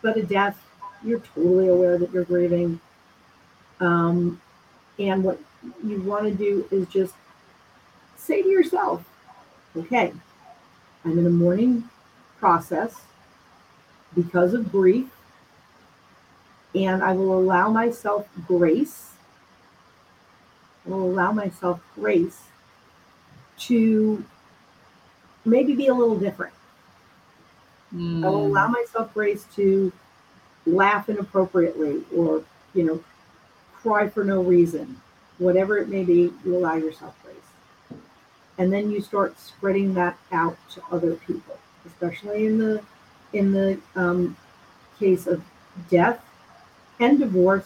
but 0.02 0.18
a 0.18 0.24
death, 0.24 0.62
you're 1.04 1.20
totally 1.20 1.68
aware 1.68 1.98
that 1.98 2.12
you're 2.12 2.24
grieving. 2.24 2.80
Um, 3.80 4.42
and 4.98 5.24
what 5.24 5.40
you 5.84 6.02
want 6.02 6.26
to 6.26 6.32
do 6.32 6.66
is 6.72 6.88
just 6.88 7.14
say 8.16 8.42
to 8.42 8.48
yourself, 8.48 9.04
"Okay, 9.76 10.14
I'm 11.04 11.20
in 11.20 11.26
a 11.26 11.30
mourning 11.30 11.90
process 12.40 13.02
because 14.16 14.54
of 14.54 14.72
grief, 14.72 15.10
and 16.74 17.04
I 17.04 17.14
will 17.14 17.38
allow 17.38 17.70
myself 17.70 18.28
grace. 18.48 19.12
Will 20.86 21.04
allow 21.04 21.32
myself 21.32 21.80
grace 21.96 22.42
to 23.60 24.24
maybe 25.46 25.76
be 25.76 25.88
a 25.88 25.94
little 25.94 26.18
different. 26.18 26.54
I 27.94 28.30
will 28.30 28.48
allow 28.48 28.68
myself 28.68 29.14
grace 29.14 29.46
to 29.56 29.92
laugh 30.66 31.10
inappropriately 31.10 32.04
or, 32.16 32.44
you 32.74 32.84
know, 32.84 33.04
cry 33.74 34.08
for 34.08 34.24
no 34.24 34.42
reason. 34.42 35.02
Whatever 35.40 35.78
it 35.78 35.90
may 35.90 36.04
be, 36.04 36.32
you 36.46 36.56
allow 36.56 36.76
yourself 36.76 37.16
grace. 37.24 38.00
And 38.58 38.72
then 38.72 38.92
you 38.92 39.02
start 39.02 39.40
spreading 39.40 39.94
that 39.96 40.18
out 40.32 40.58
to 40.72 40.82
other 40.92 41.16
people, 41.16 41.58
especially 41.86 42.46
in 42.46 42.58
the 42.58 42.82
in 43.34 43.52
the 43.52 43.80
um, 43.96 44.38
case 45.00 45.28
of 45.28 45.44
death 45.90 46.24
and 47.00 47.20
divorce. 47.20 47.66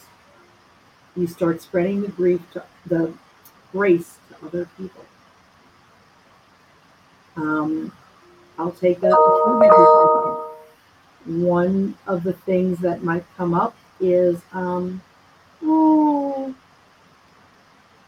You 1.15 1.27
start 1.27 1.62
spreading 1.62 2.01
the 2.01 2.10
grief 2.10 2.41
to 2.53 2.63
the 2.86 3.13
grace 3.72 4.17
to 4.29 4.45
other 4.45 4.69
people. 4.77 5.05
Um, 7.38 7.91
I'll 8.57 8.72
take. 8.72 9.00
One 11.25 11.98
of 12.05 12.24
the 12.24 12.34
things 12.34 12.79
that 12.79 13.03
might 13.03 13.25
come 13.36 13.53
up 13.53 13.75
is, 14.00 14.41
um, 14.53 15.01
oh, 15.63 16.53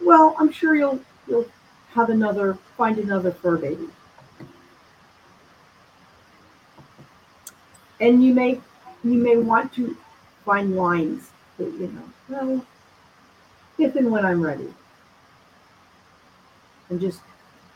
well, 0.02 0.36
I'm 0.40 0.52
sure 0.52 0.76
you'll 0.76 1.00
you'll 1.28 1.48
have 1.94 2.10
another 2.10 2.58
find 2.78 2.98
another 3.00 3.32
fur 3.32 3.58
baby, 3.58 3.88
and 8.00 8.24
you 8.24 8.34
may 8.34 8.62
you 9.04 9.14
may 9.18 9.38
want 9.38 9.74
to 9.76 9.98
find 10.46 10.76
lines 10.76 11.30
that 11.58 11.72
you 11.74 11.88
know, 11.88 12.04
well, 12.30 12.66
if 13.78 13.96
and 13.96 14.12
when 14.12 14.26
I'm 14.26 14.42
ready, 14.42 14.74
and 16.90 17.00
just 17.00 17.22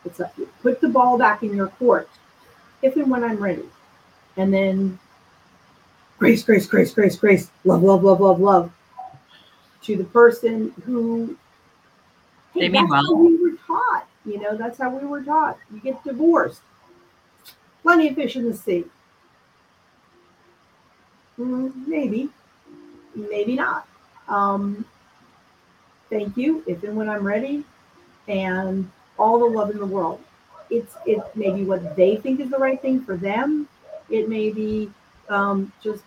it's 0.04 0.20
a, 0.20 0.30
put 0.62 0.80
the 0.80 0.88
ball 0.88 1.16
back 1.18 1.42
in 1.42 1.54
your 1.54 1.68
court 1.68 2.08
if 2.82 2.96
and 2.96 3.10
when 3.10 3.24
I'm 3.24 3.38
ready. 3.38 3.64
And 4.36 4.52
then 4.52 4.98
grace, 6.18 6.42
grace, 6.42 6.66
grace, 6.66 6.92
grace, 6.92 7.16
grace, 7.16 7.50
love, 7.64 7.82
love, 7.82 8.02
love, 8.02 8.20
love, 8.20 8.40
love 8.40 8.72
to 9.82 9.96
the 9.96 10.04
person 10.04 10.72
who 10.84 11.36
hey, 12.54 12.68
that's 12.68 12.90
how 12.90 13.14
we 13.14 13.36
were 13.36 13.56
taught. 13.66 14.06
You 14.24 14.40
know, 14.40 14.56
that's 14.56 14.78
how 14.78 14.96
we 14.96 15.06
were 15.06 15.22
taught. 15.22 15.58
You 15.72 15.80
get 15.80 16.02
divorced. 16.04 16.60
Plenty 17.82 18.08
of 18.08 18.14
fish 18.14 18.36
in 18.36 18.48
the 18.48 18.56
sea. 18.56 18.84
Mm, 21.38 21.86
maybe, 21.86 22.28
maybe 23.14 23.56
not. 23.56 23.88
Um, 24.28 24.84
thank 26.12 26.36
you. 26.36 26.64
If 26.66 26.84
and 26.84 26.96
when 26.96 27.08
I'm 27.08 27.26
ready, 27.26 27.64
and 28.28 28.90
all 29.18 29.38
the 29.38 29.46
love 29.46 29.70
in 29.70 29.78
the 29.78 29.86
world. 29.86 30.20
It's 30.70 30.96
it 31.06 31.20
may 31.36 31.52
be 31.52 31.64
what 31.64 31.96
they 31.96 32.16
think 32.16 32.40
is 32.40 32.50
the 32.50 32.58
right 32.58 32.80
thing 32.80 33.02
for 33.02 33.16
them. 33.16 33.68
It 34.10 34.28
may 34.28 34.50
be 34.50 34.90
um, 35.28 35.72
just 35.82 36.04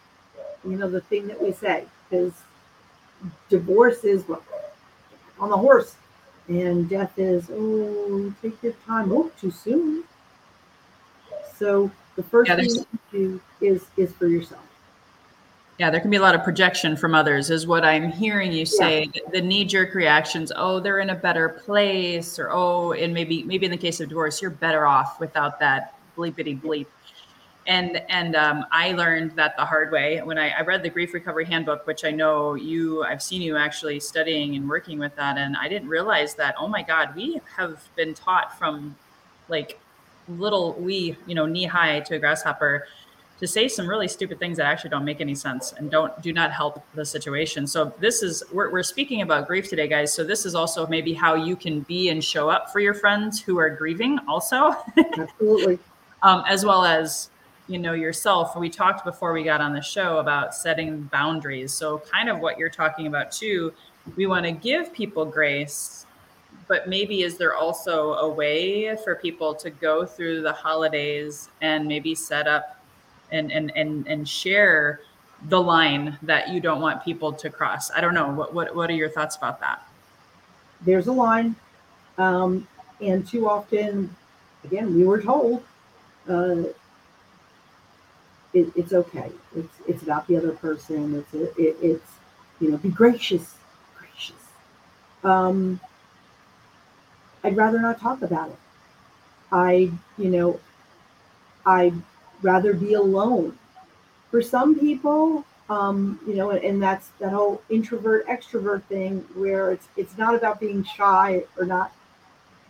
you 0.65 0.77
know 0.77 0.89
the 0.89 1.01
thing 1.01 1.27
that 1.27 1.41
we 1.41 1.51
say 1.53 1.85
because 2.09 2.33
divorce 3.49 4.03
is 4.03 4.23
on 5.39 5.49
the 5.49 5.57
horse, 5.57 5.95
and 6.47 6.89
death 6.89 7.17
is 7.17 7.49
oh 7.51 8.33
take 8.41 8.61
your 8.63 8.73
time. 8.85 9.11
Oh, 9.11 9.31
too 9.39 9.51
soon. 9.51 10.03
So 11.57 11.91
the 12.15 12.23
first 12.23 12.49
Yeah, 12.49 12.55
thing 12.55 12.69
you 12.75 12.85
do 13.11 13.41
is 13.61 13.85
is 13.97 14.13
for 14.13 14.27
yourself. 14.27 14.64
Yeah, 15.77 15.89
there 15.89 15.99
can 15.99 16.09
be 16.09 16.15
a 16.15 16.21
lot 16.21 16.35
of 16.35 16.43
projection 16.43 16.95
from 16.95 17.13
others, 17.13 17.49
is 17.49 17.67
what 17.67 17.83
I'm 17.83 18.09
hearing 18.09 18.53
you 18.53 18.65
say. 18.65 19.09
Yeah. 19.13 19.21
The 19.33 19.41
knee 19.41 19.65
jerk 19.65 19.93
reactions, 19.93 20.51
oh, 20.55 20.79
they're 20.79 20.99
in 20.99 21.09
a 21.09 21.15
better 21.15 21.49
place, 21.49 22.39
or 22.39 22.49
oh, 22.51 22.93
and 22.93 23.13
maybe 23.13 23.43
maybe 23.43 23.65
in 23.65 23.71
the 23.71 23.77
case 23.77 23.99
of 23.99 24.07
divorce, 24.07 24.41
you're 24.41 24.51
better 24.51 24.85
off 24.87 25.19
without 25.19 25.59
that 25.59 25.99
bleepity 26.15 26.61
bleep. 26.61 26.87
And 27.67 28.01
and 28.09 28.37
um, 28.37 28.65
I 28.71 28.93
learned 28.93 29.31
that 29.31 29.57
the 29.57 29.65
hard 29.65 29.91
way 29.91 30.21
when 30.23 30.37
I, 30.37 30.49
I 30.51 30.61
read 30.61 30.81
the 30.81 30.89
grief 30.89 31.13
recovery 31.13 31.45
handbook, 31.45 31.85
which 31.87 32.05
I 32.05 32.11
know 32.11 32.53
you, 32.53 33.03
I've 33.03 33.21
seen 33.21 33.41
you 33.41 33.57
actually 33.57 33.99
studying 33.99 34.55
and 34.55 34.69
working 34.69 34.97
with 34.97 35.15
that, 35.17 35.37
and 35.37 35.57
I 35.57 35.67
didn't 35.67 35.89
realize 35.89 36.35
that. 36.35 36.55
Oh 36.57 36.69
my 36.69 36.83
God, 36.83 37.13
we 37.17 37.41
have 37.57 37.83
been 37.97 38.13
taught 38.13 38.57
from 38.57 38.95
like 39.49 39.77
little 40.29 40.73
we, 40.73 41.17
you 41.25 41.35
know, 41.35 41.45
knee 41.45 41.65
high 41.65 41.99
to 41.99 42.15
a 42.15 42.19
grasshopper 42.19 42.87
to 43.39 43.47
say 43.47 43.67
some 43.67 43.87
really 43.87 44.07
stupid 44.07 44.39
things 44.39 44.57
that 44.57 44.65
actually 44.65 44.89
don't 44.89 45.03
make 45.03 45.19
any 45.19 45.35
sense 45.35 45.73
and 45.73 45.91
don't 45.91 46.19
do 46.21 46.31
not 46.31 46.51
help 46.51 46.83
the 46.93 47.05
situation. 47.05 47.67
So 47.67 47.93
this 47.99 48.23
is 48.23 48.43
we're, 48.51 48.71
we're 48.71 48.83
speaking 48.83 49.21
about 49.21 49.47
grief 49.47 49.69
today, 49.69 49.87
guys. 49.87 50.13
So 50.13 50.23
this 50.23 50.45
is 50.45 50.55
also 50.55 50.87
maybe 50.87 51.13
how 51.13 51.35
you 51.35 51.55
can 51.55 51.81
be 51.81 52.09
and 52.09 52.23
show 52.23 52.49
up 52.49 52.71
for 52.71 52.79
your 52.79 52.93
friends 52.93 53.41
who 53.41 53.57
are 53.57 53.69
grieving, 53.69 54.19
also. 54.27 54.75
Absolutely. 55.17 55.79
um, 56.23 56.43
as 56.47 56.65
well 56.65 56.85
as 56.85 57.29
you 57.67 57.77
know 57.77 57.93
yourself. 57.93 58.55
We 58.55 58.69
talked 58.69 59.03
before 59.03 59.33
we 59.33 59.43
got 59.43 59.59
on 59.59 59.73
the 59.73 59.81
show 59.81 60.19
about 60.19 60.55
setting 60.55 61.03
boundaries. 61.03 61.73
So 61.73 61.97
kind 61.97 62.29
of 62.29 62.39
what 62.39 62.57
you're 62.57 62.69
talking 62.69 63.07
about 63.07 63.31
too. 63.31 63.73
We 64.15 64.27
want 64.27 64.45
to 64.45 64.51
give 64.51 64.93
people 64.93 65.25
grace 65.25 66.05
but 66.67 66.87
maybe 66.87 67.21
is 67.21 67.37
there 67.37 67.55
also 67.55 68.13
a 68.13 68.29
way 68.29 68.95
for 69.03 69.15
people 69.15 69.53
to 69.53 69.69
go 69.69 70.05
through 70.05 70.41
the 70.41 70.51
holidays 70.51 71.49
and 71.61 71.87
maybe 71.87 72.15
set 72.15 72.47
up 72.47 72.74
and 73.35 73.51
and 73.51 73.71
and 73.75 74.07
and 74.07 74.27
share 74.27 75.01
the 75.49 75.61
line 75.61 76.17
that 76.23 76.49
you 76.49 76.59
don't 76.59 76.81
want 76.81 77.03
people 77.03 77.31
to 77.33 77.49
cross. 77.49 77.91
I 77.91 78.01
don't 78.01 78.13
know. 78.13 78.29
What 78.31 78.53
what 78.53 78.75
what 78.75 78.89
are 78.89 78.93
your 78.93 79.09
thoughts 79.09 79.35
about 79.35 79.59
that? 79.59 79.85
There's 80.81 81.07
a 81.07 81.11
line, 81.11 81.55
um, 82.17 82.67
and 83.01 83.27
too 83.27 83.47
often, 83.49 84.15
again, 84.63 84.95
we 84.95 85.03
were 85.03 85.21
told 85.21 85.63
uh, 86.29 86.63
it, 88.53 88.71
it's 88.75 88.93
okay. 88.93 89.31
It's 89.55 89.73
it's 89.87 90.03
about 90.03 90.27
the 90.27 90.37
other 90.37 90.51
person. 90.51 91.15
It's 91.15 91.33
it, 91.59 91.77
it's 91.81 92.11
you 92.59 92.71
know 92.71 92.77
be 92.77 92.89
gracious, 92.89 93.55
gracious. 93.97 94.43
Um, 95.23 95.79
I'd 97.43 97.55
rather 97.55 97.79
not 97.79 97.99
talk 97.99 98.21
about 98.21 98.49
it. 98.49 98.59
I 99.51 99.91
you 100.17 100.29
know 100.29 100.59
I 101.65 101.93
rather 102.41 102.73
be 102.73 102.93
alone. 102.93 103.57
For 104.31 104.41
some 104.41 104.77
people, 104.77 105.45
um, 105.69 106.19
you 106.27 106.35
know, 106.35 106.51
and 106.51 106.81
that's 106.81 107.09
that 107.19 107.31
whole 107.31 107.61
introvert 107.69 108.27
extrovert 108.27 108.83
thing 108.83 109.25
where 109.33 109.71
it's 109.71 109.87
it's 109.97 110.17
not 110.17 110.35
about 110.35 110.59
being 110.59 110.83
shy 110.83 111.43
or 111.57 111.65
not 111.65 111.91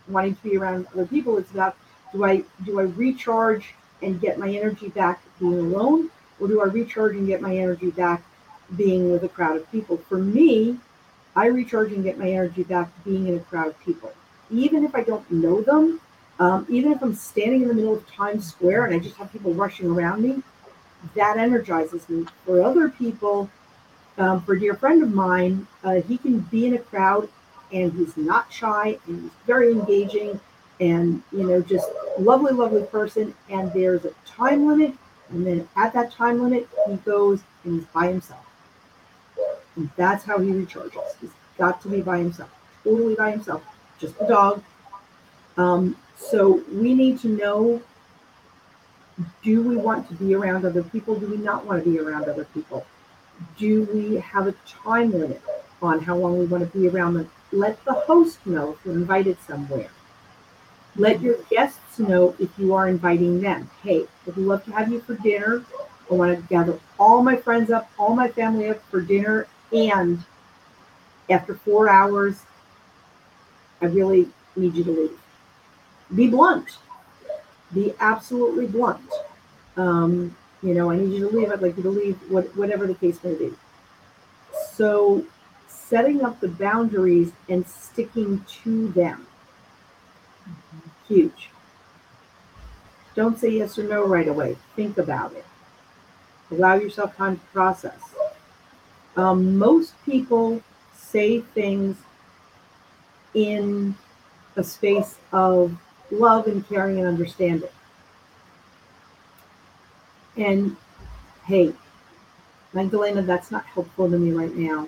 wanting 0.08 0.36
to 0.36 0.44
be 0.44 0.58
around 0.58 0.88
other 0.94 1.06
people. 1.06 1.38
It's 1.38 1.52
about 1.52 1.76
do 2.14 2.24
I 2.24 2.44
do 2.64 2.80
I 2.80 2.84
recharge 2.84 3.74
and 4.02 4.22
get 4.22 4.38
my 4.38 4.50
energy 4.50 4.90
back 4.90 5.22
being 5.40 5.60
alone, 5.60 6.10
or 6.40 6.48
do 6.48 6.62
I 6.62 6.66
recharge 6.66 7.16
and 7.16 7.28
get 7.28 7.42
my 7.42 7.58
energy 7.58 7.92
back 7.92 8.24
being 8.78 9.12
with 9.12 9.24
a 9.24 9.30
crowd 9.30 9.58
of 9.58 9.72
people? 9.72 9.98
For 9.98 10.18
me, 10.18 10.78
I 11.36 11.48
recharge 11.48 11.92
and 11.92 12.04
get 12.04 12.18
my 12.18 12.30
energy 12.30 12.64
back 12.64 12.90
being 13.04 13.28
in 13.28 13.36
a 13.36 13.40
crowd 13.40 13.68
of 13.68 13.80
people, 13.82 14.14
even 14.50 14.86
if 14.86 14.96
I 14.96 15.04
don't 15.04 15.30
know 15.30 15.62
them 15.62 16.00
um, 16.40 16.66
even 16.70 16.92
if 16.92 17.02
I'm 17.02 17.16
standing 17.16 17.62
in 17.62 17.68
the 17.68 17.74
middle 17.74 17.94
of 17.94 18.08
Times 18.08 18.48
Square 18.48 18.86
and 18.86 18.96
I 18.96 19.00
just 19.00 19.16
have 19.18 19.32
people 19.32 19.54
rushing 19.54 19.90
around 19.90 20.22
me, 20.22 20.44
that 21.16 21.38
energizes 21.38 22.08
me. 22.10 22.26
For 22.46 22.62
other 22.62 22.90
people, 22.90 23.50
um, 24.18 24.42
for 24.42 24.54
a 24.54 24.60
dear 24.60 24.74
friend 24.74 25.04
of 25.04 25.14
mine, 25.14 25.68
uh, 25.84 26.02
he 26.02 26.18
can 26.18 26.40
be 26.40 26.66
in 26.66 26.74
a 26.74 26.80
crowd 26.80 27.30
and 27.72 27.92
he's 27.94 28.16
not 28.18 28.52
shy 28.52 28.98
and 29.08 29.24
he's 29.24 29.32
very 29.46 29.72
engaging 29.72 30.40
and 30.80 31.24
you 31.32 31.44
know 31.44 31.62
just 31.62 31.88
lovely, 32.20 32.52
lovely 32.52 32.84
person. 32.84 33.34
And 33.50 33.72
there's 33.74 34.06
a 34.06 34.14
time 34.26 34.68
limit, 34.68 34.94
and 35.30 35.46
then 35.46 35.68
at 35.76 35.94
that 35.94 36.12
time 36.12 36.42
limit, 36.42 36.68
he 36.88 36.96
goes 36.98 37.42
and 37.64 37.80
he's 37.80 37.86
by 37.88 38.08
himself. 38.08 38.46
And 39.76 39.90
that's 39.96 40.24
how 40.24 40.40
he 40.40 40.52
recharges. 40.52 41.16
He's 41.22 41.32
got 41.58 41.82
to 41.82 41.90
be 41.90 42.02
by 42.02 42.18
himself, 42.18 42.50
totally 42.84 43.16
by 43.16 43.32
himself. 43.32 43.64
Just 44.00 44.18
the 44.20 44.28
dog. 44.28 44.64
Um, 45.58 45.96
so 46.18 46.64
we 46.72 46.94
need 46.94 47.20
to 47.22 47.28
know 47.28 47.82
do 49.44 49.62
we 49.62 49.78
want 49.78 50.08
to 50.10 50.14
be 50.16 50.36
around 50.36 50.66
other 50.66 50.84
people? 50.84 51.18
Do 51.18 51.28
we 51.28 51.38
not 51.38 51.66
want 51.66 51.84
to 51.84 51.90
be 51.90 52.00
around 52.00 52.28
other 52.28 52.46
people? 52.46 52.86
Do 53.58 53.84
we 53.94 54.16
have 54.16 54.48
a 54.48 54.54
time 54.66 55.12
limit 55.12 55.42
on 55.82 56.02
how 56.02 56.18
long 56.18 56.38
we 56.38 56.46
want 56.46 56.70
to 56.70 56.78
be 56.78 56.88
around 56.88 57.16
them? 57.16 57.30
Let 57.52 57.84
the 57.86 57.94
host 57.94 58.46
know 58.46 58.74
if 58.74 58.86
you're 58.86 58.96
invited 58.96 59.38
somewhere. 59.48 59.90
Let 60.98 61.22
your 61.22 61.38
guests 61.50 62.00
know 62.00 62.36
if 62.40 62.50
you 62.58 62.74
are 62.74 62.88
inviting 62.88 63.42
them. 63.42 63.70
Hey, 63.84 64.06
I'd 64.28 64.38
love 64.38 64.64
to 64.66 64.72
have 64.72 64.92
you 64.92 65.02
for 65.02 65.16
dinner. 65.16 65.64
I 66.10 66.14
want 66.14 66.38
to 66.38 66.48
gather 66.48 66.80
all 67.00 67.24
my 67.24 67.36
friends 67.36 67.72
up, 67.72 67.90
all 67.98 68.16
my 68.16 68.28
family 68.30 68.70
up 68.70 68.82
for 68.90 69.02
dinner. 69.02 69.48
And 69.72 70.24
after 71.30 71.56
four 71.56 71.90
hours, 71.90 72.42
I 73.82 73.86
really 73.86 74.28
need 74.56 74.76
you 74.76 74.84
to 74.86 74.92
leave 74.92 75.20
be 76.14 76.28
blunt. 76.28 76.78
Be 77.74 77.94
absolutely 78.00 78.68
blunt. 78.68 79.10
Um, 79.78 80.36
you 80.62 80.74
know, 80.74 80.92
I 80.92 80.98
need 80.98 81.14
you 81.14 81.30
to 81.30 81.36
leave. 81.36 81.52
I'd 81.52 81.62
like 81.62 81.78
you 81.78 81.84
to 81.84 81.90
leave, 81.90 82.18
what, 82.30 82.56
whatever 82.56 82.88
the 82.88 82.94
case 82.96 83.24
may 83.24 83.34
be. 83.34 83.54
So, 84.74 85.26
setting 85.68 86.24
up 86.24 86.40
the 86.40 86.48
boundaries 86.48 87.32
and 87.50 87.68
sticking 87.68 88.44
to 88.64 88.88
them, 88.90 89.28
huge. 91.08 91.50
Don't 93.16 93.40
say 93.40 93.50
yes 93.50 93.80
or 93.80 93.84
no 93.84 94.06
right 94.06 94.28
away. 94.28 94.58
Think 94.76 94.98
about 94.98 95.34
it. 95.34 95.46
Allow 96.52 96.76
yourself 96.76 97.16
time 97.16 97.38
to 97.38 97.46
process. 97.48 98.00
Um, 99.16 99.58
most 99.58 99.94
people 100.06 100.62
say 100.96 101.40
things 101.40 101.98
in 103.34 103.96
a 104.56 104.64
space 104.64 105.16
of 105.32 105.78
love 106.20 106.48
and 106.48 106.68
caring 106.68 106.98
and 107.00 107.08
understanding. 107.08 107.70
And 110.38 110.76
hey, 111.46 111.74
Magdalena, 112.74 113.22
that's 113.22 113.52
not 113.52 113.66
helpful 113.66 114.10
to 114.10 114.18
me 114.18 114.32
right 114.32 114.54
now. 114.56 114.88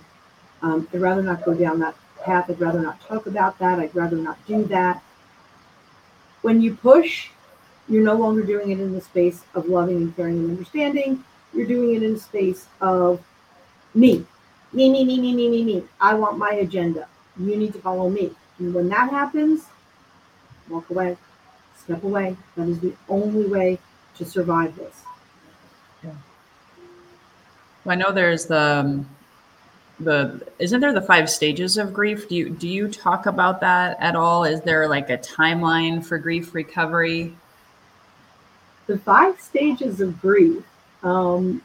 Um, 0.62 0.88
I'd 0.94 1.00
rather 1.00 1.24
not 1.24 1.44
go 1.44 1.54
down 1.54 1.80
that 1.80 1.96
path. 2.24 2.50
I'd 2.50 2.60
rather 2.60 2.82
not 2.82 3.00
talk 3.02 3.28
about 3.28 3.58
that. 3.60 3.80
I'd 3.80 3.96
rather 3.96 4.18
not 4.18 4.38
do 4.46 4.66
that. 4.66 5.02
When 6.42 6.62
you 6.62 6.76
push, 6.76 7.30
you're 7.88 8.04
no 8.04 8.16
longer 8.16 8.44
doing 8.44 8.72
it 8.72 8.80
in 8.80 8.94
the 8.94 9.02
space 9.02 9.44
of 9.54 9.68
loving 9.68 9.98
and 9.98 10.16
caring 10.16 10.38
and 10.40 10.52
understanding. 10.52 11.24
You're 11.54 11.68
doing 11.68 11.96
it 11.96 12.04
in 12.04 12.14
the 12.14 12.20
space 12.20 12.68
of 12.82 13.24
me. 13.94 14.26
Me, 14.74 14.92
me, 14.92 15.06
me, 15.06 15.20
me, 15.20 15.34
me, 15.34 15.50
me, 15.50 15.64
me. 15.64 15.84
I 16.02 16.14
want 16.14 16.38
my 16.38 16.52
agenda. 16.52 17.08
You 17.40 17.56
need 17.56 17.74
to 17.74 17.80
follow 17.80 18.10
me. 18.10 18.32
And 18.60 18.74
when 18.74 18.90
that 18.90 19.10
happens, 19.10 19.66
walk 20.70 20.90
away, 20.90 21.18
step 21.78 22.04
away. 22.04 22.36
That 22.56 22.68
is 22.68 22.80
the 22.80 22.94
only 23.10 23.48
way 23.48 23.80
to 24.18 24.26
survive 24.26 24.76
this. 24.76 25.02
Yeah. 26.04 26.12
Well, 27.84 27.94
I 27.94 27.96
know 27.96 28.12
there's 28.12 28.46
the 28.46 28.60
um, 28.60 29.10
the 30.00 30.46
isn't 30.60 30.80
there 30.80 30.94
the 30.94 31.02
five 31.02 31.30
stages 31.30 31.78
of 31.78 31.94
grief? 31.94 32.28
Do 32.28 32.36
you 32.36 32.50
do 32.50 32.68
you 32.68 32.88
talk 32.88 33.26
about 33.26 33.62
that 33.62 33.98
at 34.00 34.16
all? 34.16 34.44
Is 34.44 34.62
there 34.62 34.88
like 34.88 35.10
a 35.10 35.18
timeline 35.18 36.06
for 36.06 36.18
grief 36.18 36.54
recovery? 36.54 37.36
The 38.88 38.98
five 39.00 39.40
stages 39.42 40.00
of 40.00 40.22
grief 40.22 40.64
um, 41.04 41.62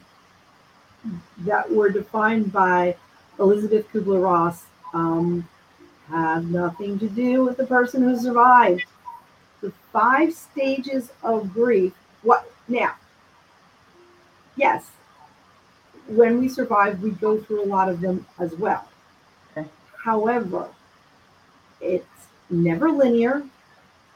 that 1.38 1.70
were 1.70 1.90
defined 1.90 2.52
by 2.52 2.96
Elisabeth 3.38 3.88
Kübler-Ross 3.92 4.64
um, 4.92 5.48
have 6.08 6.50
nothing 6.50 6.98
to 6.98 7.08
do 7.08 7.44
with 7.44 7.56
the 7.56 7.66
person 7.66 8.02
who 8.02 8.18
survived 8.18 8.84
five 9.92 10.32
stages 10.32 11.12
of 11.22 11.52
grief. 11.52 11.92
What 12.22 12.50
now? 12.68 12.94
Yes, 14.56 14.90
when 16.06 16.40
we 16.40 16.48
survive, 16.48 17.02
we 17.02 17.10
go 17.10 17.38
through 17.40 17.64
a 17.64 17.66
lot 17.66 17.88
of 17.88 18.00
them 18.00 18.26
as 18.38 18.54
well. 18.54 18.88
Okay. 19.56 19.68
However, 20.04 20.68
it's 21.80 22.06
never 22.50 22.90
linear. 22.90 23.42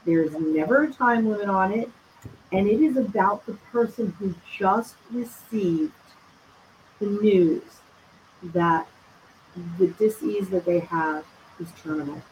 There's 0.04 0.32
never 0.32 0.84
a 0.84 0.92
time 0.92 1.28
limit 1.28 1.48
on 1.48 1.72
it. 1.72 1.90
And 2.52 2.68
it 2.68 2.80
is 2.80 2.96
about 2.96 3.46
the 3.46 3.54
person 3.72 4.14
who 4.18 4.34
just 4.58 4.94
received 5.12 5.92
the 7.00 7.06
news 7.06 7.62
that 8.42 8.86
the 9.78 9.88
disease 9.88 10.48
that 10.50 10.64
they 10.64 10.80
have 10.80 11.24
is 11.58 11.68
terminal. 11.82 12.22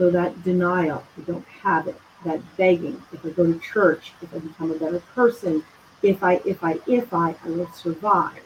So 0.00 0.10
that 0.12 0.42
denial, 0.44 1.04
I 1.18 1.20
don't 1.30 1.46
have 1.62 1.86
it, 1.86 2.00
that 2.24 2.40
begging, 2.56 3.02
if 3.12 3.22
I 3.22 3.28
go 3.28 3.44
to 3.44 3.58
church, 3.58 4.14
if 4.22 4.34
I 4.34 4.38
become 4.38 4.70
a 4.70 4.78
better 4.78 5.00
person, 5.14 5.62
if 6.02 6.24
I, 6.24 6.40
if 6.46 6.64
I, 6.64 6.78
if 6.86 7.12
I, 7.12 7.36
I 7.44 7.50
will 7.50 7.70
survive. 7.72 8.42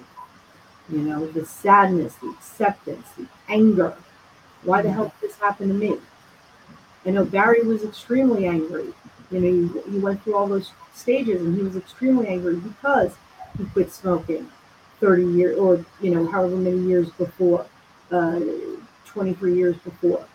You 0.88 0.98
know, 0.98 1.28
the 1.28 1.46
sadness, 1.46 2.16
the 2.16 2.30
acceptance, 2.30 3.06
the 3.16 3.28
anger. 3.48 3.94
Why 4.64 4.82
the 4.82 4.90
hell 4.90 5.14
did 5.20 5.30
this 5.30 5.38
happen 5.38 5.68
to 5.68 5.74
me? 5.74 5.98
I 7.06 7.10
know 7.10 7.24
Barry 7.24 7.62
was 7.62 7.84
extremely 7.84 8.48
angry. 8.48 8.92
You 9.30 9.38
know, 9.38 9.80
he, 9.86 9.92
he 9.92 9.98
went 10.00 10.24
through 10.24 10.34
all 10.34 10.48
those 10.48 10.72
stages 10.92 11.40
and 11.40 11.56
he 11.56 11.62
was 11.62 11.76
extremely 11.76 12.26
angry 12.26 12.56
because 12.56 13.14
he 13.56 13.64
quit 13.66 13.92
smoking 13.92 14.50
30 14.98 15.24
years 15.24 15.56
or, 15.56 15.84
you 16.00 16.16
know, 16.16 16.26
however 16.26 16.56
many 16.56 16.80
years 16.80 17.10
before, 17.10 17.64
uh, 18.10 18.40
23 19.06 19.54
years 19.54 19.76
before. 19.76 20.26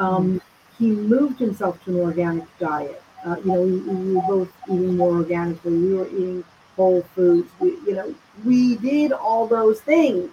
Um, 0.00 0.40
he 0.78 0.90
moved 0.90 1.38
himself 1.38 1.82
to 1.84 1.90
an 1.90 2.00
organic 2.00 2.58
diet. 2.58 3.02
Uh, 3.24 3.36
you 3.44 3.44
know, 3.46 3.62
we, 3.62 3.78
we 3.78 4.14
were 4.14 4.22
both 4.22 4.52
eating 4.66 4.96
more 4.96 5.12
organically. 5.12 5.72
We 5.72 5.94
were 5.94 6.08
eating 6.08 6.44
whole 6.76 7.02
foods. 7.14 7.50
We, 7.60 7.70
you 7.86 7.94
know, 7.94 8.14
we 8.44 8.76
did 8.76 9.12
all 9.12 9.46
those 9.46 9.80
things. 9.80 10.30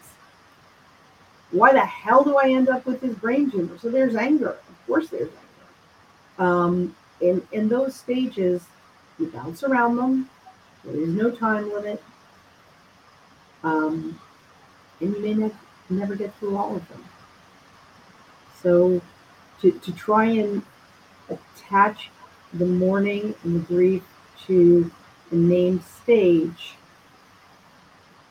Why 1.52 1.74
the 1.74 1.86
hell 1.86 2.24
do 2.24 2.38
I 2.38 2.50
end 2.50 2.70
up 2.70 2.86
with 2.86 3.02
this 3.02 3.14
brain 3.16 3.52
tumor? 3.52 3.78
So 3.78 3.90
there's 3.90 4.16
anger. 4.16 4.52
Of 4.52 4.88
course, 4.88 5.10
there's 5.10 5.30
anger. 5.30 6.50
Um, 6.52 6.96
in 7.20 7.46
in 7.52 7.70
those 7.70 7.96
stages, 7.96 8.64
you 9.20 9.28
bounce 9.28 9.64
around 9.64 9.98
them. 9.98 10.30
There 10.84 10.96
is 10.96 11.10
no 11.10 11.30
time 11.30 11.72
limit, 11.72 12.02
um, 13.64 14.20
and 15.00 15.14
you 15.14 15.22
may 15.22 15.34
ne- 15.36 15.52
never 15.90 16.16
get 16.16 16.34
through 16.36 16.58
all 16.58 16.76
of 16.76 16.88
them. 16.90 17.04
So, 18.64 19.02
to 19.62 19.72
to 19.72 19.92
try 19.94 20.26
and 20.26 20.64
attach 21.30 22.10
the 22.54 22.66
mourning 22.66 23.36
and 23.44 23.56
the 23.56 23.60
grief 23.66 24.04
to 24.48 24.92
the 25.30 25.36
named 25.36 25.84
stage, 25.84 26.76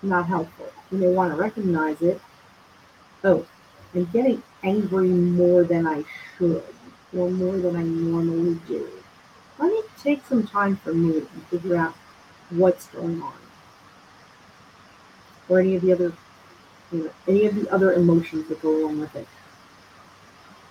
not 0.03 0.27
helpful. 0.27 0.67
You 0.91 0.99
may 0.99 1.09
want 1.09 1.33
to 1.33 1.41
recognize 1.41 2.03
it. 2.03 2.21
Oh, 3.25 3.47
I'm 3.95 4.05
getting 4.07 4.43
angry 4.63 5.09
more 5.09 5.65
than 5.65 5.87
I 5.87 6.05
should, 6.37 6.63
or 7.17 7.31
more 7.31 7.57
than 7.59 7.77
I 7.77 7.83
normally 7.83 8.61
do. 8.67 8.89
Let 9.59 9.73
me 9.73 9.83
take 10.03 10.25
some 10.27 10.47
time 10.47 10.77
for 10.77 10.93
me 10.93 11.19
and 11.19 11.47
figure 11.51 11.77
out 11.77 11.95
what's 12.51 12.87
going 12.89 13.21
on. 13.23 13.35
Or 15.49 15.61
any 15.61 15.77
of 15.77 15.83
the 15.83 15.93
other, 15.93 16.13
you 16.93 17.05
know, 17.05 17.11
any 17.27 17.47
of 17.47 17.55
the 17.55 17.69
other 17.71 17.93
emotions 17.93 18.49
that 18.49 18.63
go 18.63 18.77
along 18.77 19.01
with 19.01 19.15
it. 19.17 19.29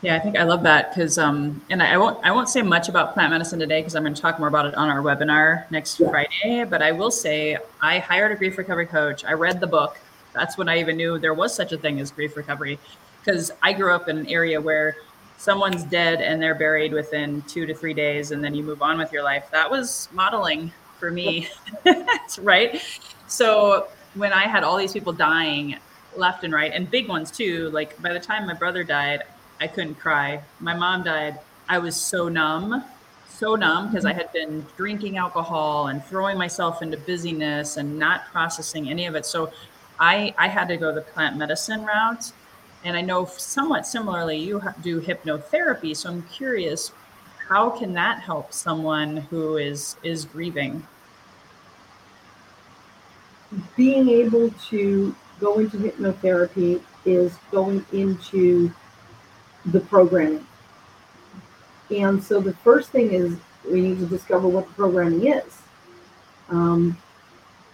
Yeah, 0.02 0.16
I 0.16 0.20
think 0.20 0.38
I 0.38 0.44
love 0.44 0.64
that 0.64 0.94
because, 0.94 1.18
um, 1.18 1.62
and 1.70 1.84
I, 1.84 1.94
I, 1.94 1.98
won't, 1.98 2.26
I 2.26 2.32
won't 2.32 2.48
say 2.48 2.62
much 2.62 2.88
about 2.88 3.14
plant 3.14 3.32
medicine 3.32 3.60
today 3.60 3.82
because 3.82 3.96
I'm 3.96 4.04
going 4.04 4.14
to 4.14 4.22
talk 4.22 4.40
more 4.40 4.48
about 4.48 4.66
it 4.66 4.76
on 4.76 4.90
our 4.90 5.02
webinar 5.02 5.70
next 5.72 6.00
yeah. 6.00 6.10
Friday. 6.10 6.64
But 6.64 6.82
I 6.82 6.94
will 6.94 7.12
say 7.12 7.58
I 7.82 8.00
hired 8.00 8.32
a 8.32 8.36
grief 8.36 8.58
recovery 8.58 8.86
coach. 8.86 9.26
I 9.26 9.34
read 9.34 9.60
the 9.60 9.68
book. 9.68 10.00
That's 10.34 10.58
when 10.58 10.70
I 10.70 10.80
even 10.80 10.96
knew 10.96 11.20
there 11.20 11.34
was 11.34 11.54
such 11.54 11.74
a 11.74 11.78
thing 11.78 12.00
as 12.00 12.12
grief 12.12 12.38
recovery, 12.38 12.80
because 13.20 13.52
I 13.62 13.74
grew 13.74 13.94
up 13.94 14.08
in 14.08 14.18
an 14.18 14.28
area 14.28 14.62
where 14.62 14.96
someone's 15.38 15.84
dead 15.84 16.22
and 16.22 16.42
they're 16.42 16.56
buried 16.56 16.94
within 16.94 17.42
two 17.42 17.66
to 17.66 17.74
three 17.74 17.94
days, 17.94 18.32
and 18.32 18.42
then 18.42 18.56
you 18.56 18.64
move 18.64 18.82
on 18.82 18.98
with 18.98 19.12
your 19.12 19.24
life. 19.24 19.50
That 19.52 19.70
was 19.70 20.08
modeling 20.14 20.72
for 20.98 21.12
me, 21.12 21.50
right? 22.42 22.82
So 23.28 23.90
when 24.14 24.32
I 24.32 24.44
had 24.44 24.64
all 24.64 24.78
these 24.78 24.94
people 24.94 25.12
dying 25.12 25.78
left 26.16 26.46
and 26.46 26.54
right, 26.54 26.72
and 26.74 26.90
big 26.90 27.10
ones 27.10 27.32
too, 27.32 27.70
like 27.72 28.02
by 28.02 28.14
the 28.14 28.20
time 28.20 28.48
my 28.48 28.54
brother 28.54 28.86
died 28.86 29.24
I 29.60 29.68
couldn't 29.68 29.96
cry. 29.96 30.42
My 30.60 30.74
mom 30.74 31.04
died. 31.04 31.40
I 31.68 31.80
was 31.80 31.96
so 31.96 32.30
numb, 32.30 32.84
so 33.28 33.56
numb 33.56 33.90
because 33.90 34.06
I 34.06 34.14
had 34.14 34.32
been 34.34 34.66
drinking 34.78 35.18
alcohol 35.18 35.88
and 35.88 36.04
throwing 36.04 36.38
myself 36.38 36.82
into 36.82 36.98
busyness 36.98 37.78
and 37.78 38.00
not 38.00 38.26
processing 38.32 38.90
any 38.90 39.06
of 39.06 39.16
it. 39.16 39.26
So 39.26 39.52
I, 40.00 40.34
I 40.38 40.48
had 40.48 40.68
to 40.70 40.78
go 40.78 40.94
the 40.94 41.02
plant 41.02 41.38
medicine 41.38 41.86
route. 41.86 42.32
And 42.84 42.96
I 42.96 43.02
know 43.02 43.26
somewhat 43.26 43.86
similarly, 43.86 44.38
you 44.38 44.62
do 44.82 45.02
hypnotherapy. 45.02 45.96
So 45.96 46.10
I'm 46.10 46.24
curious, 46.24 46.94
how 47.50 47.70
can 47.70 47.94
that 47.94 48.22
help 48.22 48.54
someone 48.54 49.18
who 49.18 49.58
is 49.58 49.98
is 50.04 50.24
grieving? 50.24 50.88
Being 53.76 54.08
able 54.08 54.52
to 54.70 55.16
go 55.40 55.60
into 55.60 55.78
hypnotherapy 55.78 56.82
is 57.06 57.36
going 57.52 57.86
into 57.92 58.72
the 59.72 59.80
programming. 59.80 60.46
And 61.90 62.24
so 62.24 62.40
the 62.40 62.54
first 62.54 62.90
thing 62.90 63.12
is 63.14 63.38
we 63.70 63.82
need 63.82 64.00
to 64.00 64.06
discover 64.06 64.48
what 64.48 64.68
the 64.68 64.74
programming 64.74 65.28
is. 65.28 65.62
Um, 66.50 66.98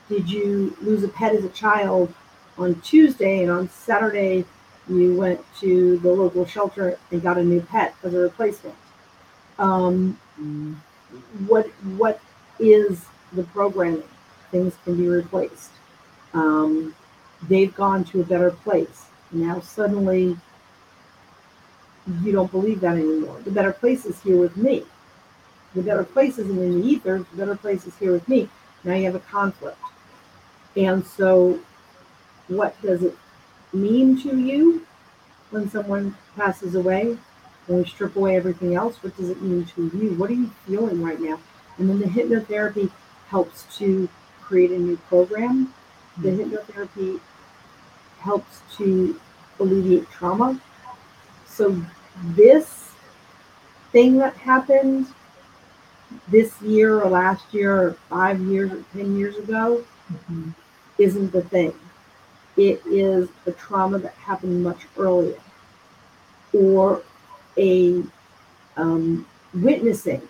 did 0.10 0.30
you 0.30 0.76
lose 0.82 1.04
a 1.04 1.08
pet 1.08 1.34
as 1.36 1.44
a 1.44 1.50
child 1.50 2.14
on 2.58 2.80
Tuesday 2.82 3.42
and 3.42 3.52
on 3.52 3.70
Saturday 3.70 4.46
you 4.88 5.16
went 5.16 5.44
to 5.60 5.98
the 6.00 6.10
local 6.10 6.46
shelter 6.46 7.00
and 7.12 7.22
got 7.22 7.38
a 7.38 7.44
new 7.44 7.62
pet 7.62 7.96
as 8.04 8.14
a 8.14 8.20
replacement? 8.20 8.76
Um, 9.58 10.20
what 11.48 11.68
what 11.98 12.20
is 12.60 13.06
the 13.34 13.44
programming? 13.44 14.04
Things 14.52 14.76
can 14.84 14.96
be 14.96 15.08
replaced. 15.08 15.72
Um, 16.34 16.94
they've 17.48 17.74
gone 17.74 18.04
to 18.06 18.22
a 18.22 18.24
better 18.24 18.52
place. 18.52 19.06
Now 19.32 19.60
suddenly 19.60 20.38
you 22.22 22.32
don't 22.32 22.52
believe 22.52 22.82
that 22.82 22.98
anymore. 22.98 23.40
The 23.44 23.52
better 23.52 23.74
place 23.74 24.06
is 24.06 24.22
here 24.22 24.38
with 24.38 24.58
me. 24.58 24.84
The 25.74 25.82
better 25.82 26.04
place 26.04 26.38
isn't 26.38 26.58
in 26.58 26.82
the 26.82 26.88
ether. 26.88 27.26
The 27.32 27.38
better 27.38 27.56
place 27.56 27.86
is 27.86 27.96
here 27.98 28.12
with 28.12 28.28
me. 28.28 28.50
Now 28.84 28.94
you 28.94 29.06
have 29.06 29.16
a 29.16 29.20
conflict. 29.20 29.78
And 30.76 31.06
so, 31.06 31.60
what 32.48 32.80
does 32.82 33.04
it 33.04 33.18
mean 33.74 34.22
to 34.22 34.38
you 34.38 34.86
when 35.50 35.70
someone 35.70 36.16
passes 36.36 36.76
away? 36.76 37.18
When 37.68 37.80
we 37.80 37.86
strip 37.86 38.16
away 38.16 38.36
everything 38.36 38.76
else, 38.76 39.02
what 39.02 39.18
does 39.18 39.30
it 39.30 39.42
mean 39.42 39.66
to 39.76 39.90
you? 39.98 40.12
What 40.12 40.30
are 40.30 40.34
you 40.34 40.52
feeling 40.68 41.02
right 41.02 41.20
now? 41.20 41.40
And 41.78 41.90
then 41.90 42.00
the 42.00 42.06
hypnotherapy 42.06 42.92
helps 43.28 43.66
to 43.78 44.08
create 44.42 44.72
a 44.72 44.78
new 44.78 44.98
program. 45.10 45.74
The 46.20 46.30
mm-hmm. 46.30 46.54
hypnotherapy 46.54 47.20
helps 48.20 48.62
to 48.78 49.20
alleviate 49.60 50.10
trauma 50.12 50.62
so 51.56 51.82
this 52.24 52.92
thing 53.92 54.18
that 54.18 54.36
happened 54.38 55.08
this 56.28 56.62
year 56.62 57.02
or 57.02 57.10
last 57.10 57.54
year 57.54 57.82
or 57.82 57.94
five 58.10 58.40
years 58.40 58.72
or 58.72 58.84
10 58.94 59.18
years 59.18 59.36
ago 59.38 59.84
mm-hmm. 60.12 60.50
isn't 60.98 61.32
the 61.32 61.42
thing. 61.42 61.74
It 62.58 62.82
is 62.86 63.30
a 63.46 63.52
trauma 63.52 64.00
that 64.00 64.14
happened 64.14 64.64
much 64.64 64.82
earlier 64.98 65.40
or 66.54 67.02
a 67.58 68.04
um, 68.78 69.26
witnessing 69.54 70.22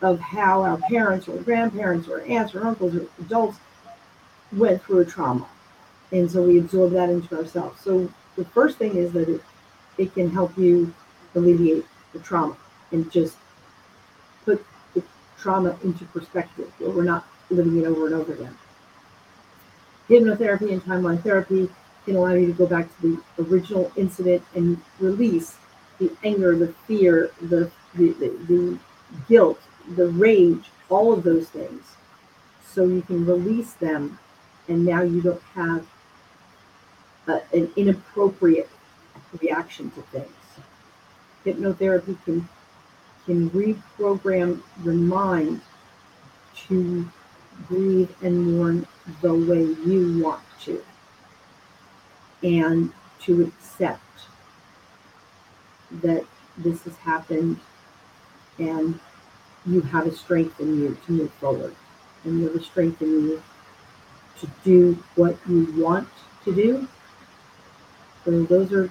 of 0.00 0.20
how 0.20 0.62
our 0.62 0.76
parents 0.78 1.28
or 1.28 1.36
grandparents 1.38 2.08
or 2.08 2.22
aunts 2.22 2.54
or 2.54 2.66
uncles 2.66 2.94
or 2.94 3.06
adults 3.20 3.58
went 4.52 4.82
through 4.82 5.00
a 5.00 5.04
trauma. 5.04 5.46
And 6.12 6.30
so 6.30 6.42
we 6.42 6.58
absorb 6.58 6.92
that 6.92 7.08
into 7.08 7.36
ourselves. 7.36 7.80
So 7.80 8.08
the 8.36 8.44
first 8.46 8.78
thing 8.78 8.96
is 8.96 9.12
that 9.12 9.28
it 9.28 9.40
it 9.98 10.14
can 10.14 10.30
help 10.30 10.56
you 10.58 10.92
alleviate 11.34 11.84
the 12.12 12.18
trauma 12.20 12.56
and 12.92 13.10
just 13.10 13.36
put 14.44 14.64
the 14.94 15.02
trauma 15.38 15.76
into 15.82 16.04
perspective 16.06 16.72
where 16.78 16.90
we're 16.90 17.04
not 17.04 17.26
living 17.50 17.78
it 17.78 17.86
over 17.86 18.06
and 18.06 18.14
over 18.14 18.32
again. 18.32 18.56
Hypnotherapy 20.08 20.72
and 20.72 20.82
timeline 20.82 21.22
therapy 21.22 21.68
can 22.04 22.16
allow 22.16 22.34
you 22.34 22.46
to 22.46 22.52
go 22.52 22.66
back 22.66 22.86
to 23.00 23.20
the 23.36 23.42
original 23.44 23.90
incident 23.96 24.42
and 24.54 24.80
release 25.00 25.56
the 25.98 26.10
anger, 26.24 26.56
the 26.56 26.68
fear, 26.86 27.30
the, 27.40 27.70
the, 27.94 28.12
the, 28.12 28.28
the 28.46 28.78
guilt, 29.28 29.60
the 29.96 30.08
rage, 30.08 30.70
all 30.88 31.12
of 31.12 31.22
those 31.22 31.48
things. 31.48 31.82
So 32.66 32.84
you 32.86 33.02
can 33.02 33.24
release 33.24 33.72
them, 33.74 34.18
and 34.68 34.84
now 34.84 35.02
you 35.02 35.22
don't 35.22 35.42
have 35.54 35.86
a, 37.28 37.40
an 37.52 37.70
inappropriate 37.76 38.68
reaction 39.40 39.90
to 39.92 40.02
things. 40.02 40.32
Hypnotherapy 41.44 42.16
can 42.24 42.48
can 43.26 43.48
reprogram 43.50 44.60
your 44.84 44.94
mind 44.94 45.60
to 46.68 47.08
breathe 47.68 48.10
and 48.22 48.52
mourn 48.52 48.86
the 49.22 49.32
way 49.32 49.62
you 49.62 50.22
want 50.22 50.42
to 50.60 50.82
and 52.42 52.92
to 53.20 53.42
accept 53.42 54.02
that 56.02 56.24
this 56.58 56.82
has 56.82 56.96
happened 56.98 57.58
and 58.58 58.98
you 59.66 59.80
have 59.80 60.06
a 60.06 60.14
strength 60.14 60.60
in 60.60 60.78
you 60.80 60.96
to 61.06 61.12
move 61.12 61.32
forward 61.34 61.74
and 62.24 62.40
you 62.40 62.46
have 62.46 62.56
a 62.56 62.62
strength 62.62 63.00
in 63.00 63.08
you 63.08 63.42
to 64.38 64.48
do 64.64 65.02
what 65.14 65.36
you 65.48 65.72
want 65.82 66.08
to 66.44 66.54
do 66.54 66.86
so 68.24 68.42
those 68.44 68.72
are 68.72 68.90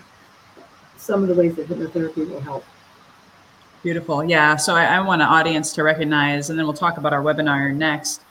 some 1.04 1.22
of 1.22 1.28
the 1.28 1.36
ways 1.36 1.56
that 1.56 1.68
hypnotherapy 1.68 2.30
will 2.30 2.40
help. 2.40 2.64
Beautiful. 3.84 4.24
Yeah. 4.24 4.56
So 4.56 4.74
I, 4.76 4.86
I 4.86 5.00
want 5.02 5.22
an 5.22 5.28
audience 5.28 5.74
to 5.74 5.84
recognize, 5.84 6.50
and 6.50 6.58
then 6.58 6.66
we'll 6.66 6.74
talk 6.74 6.98
about 6.98 7.12
our 7.12 7.22
webinar 7.22 7.76
next. 7.76 8.22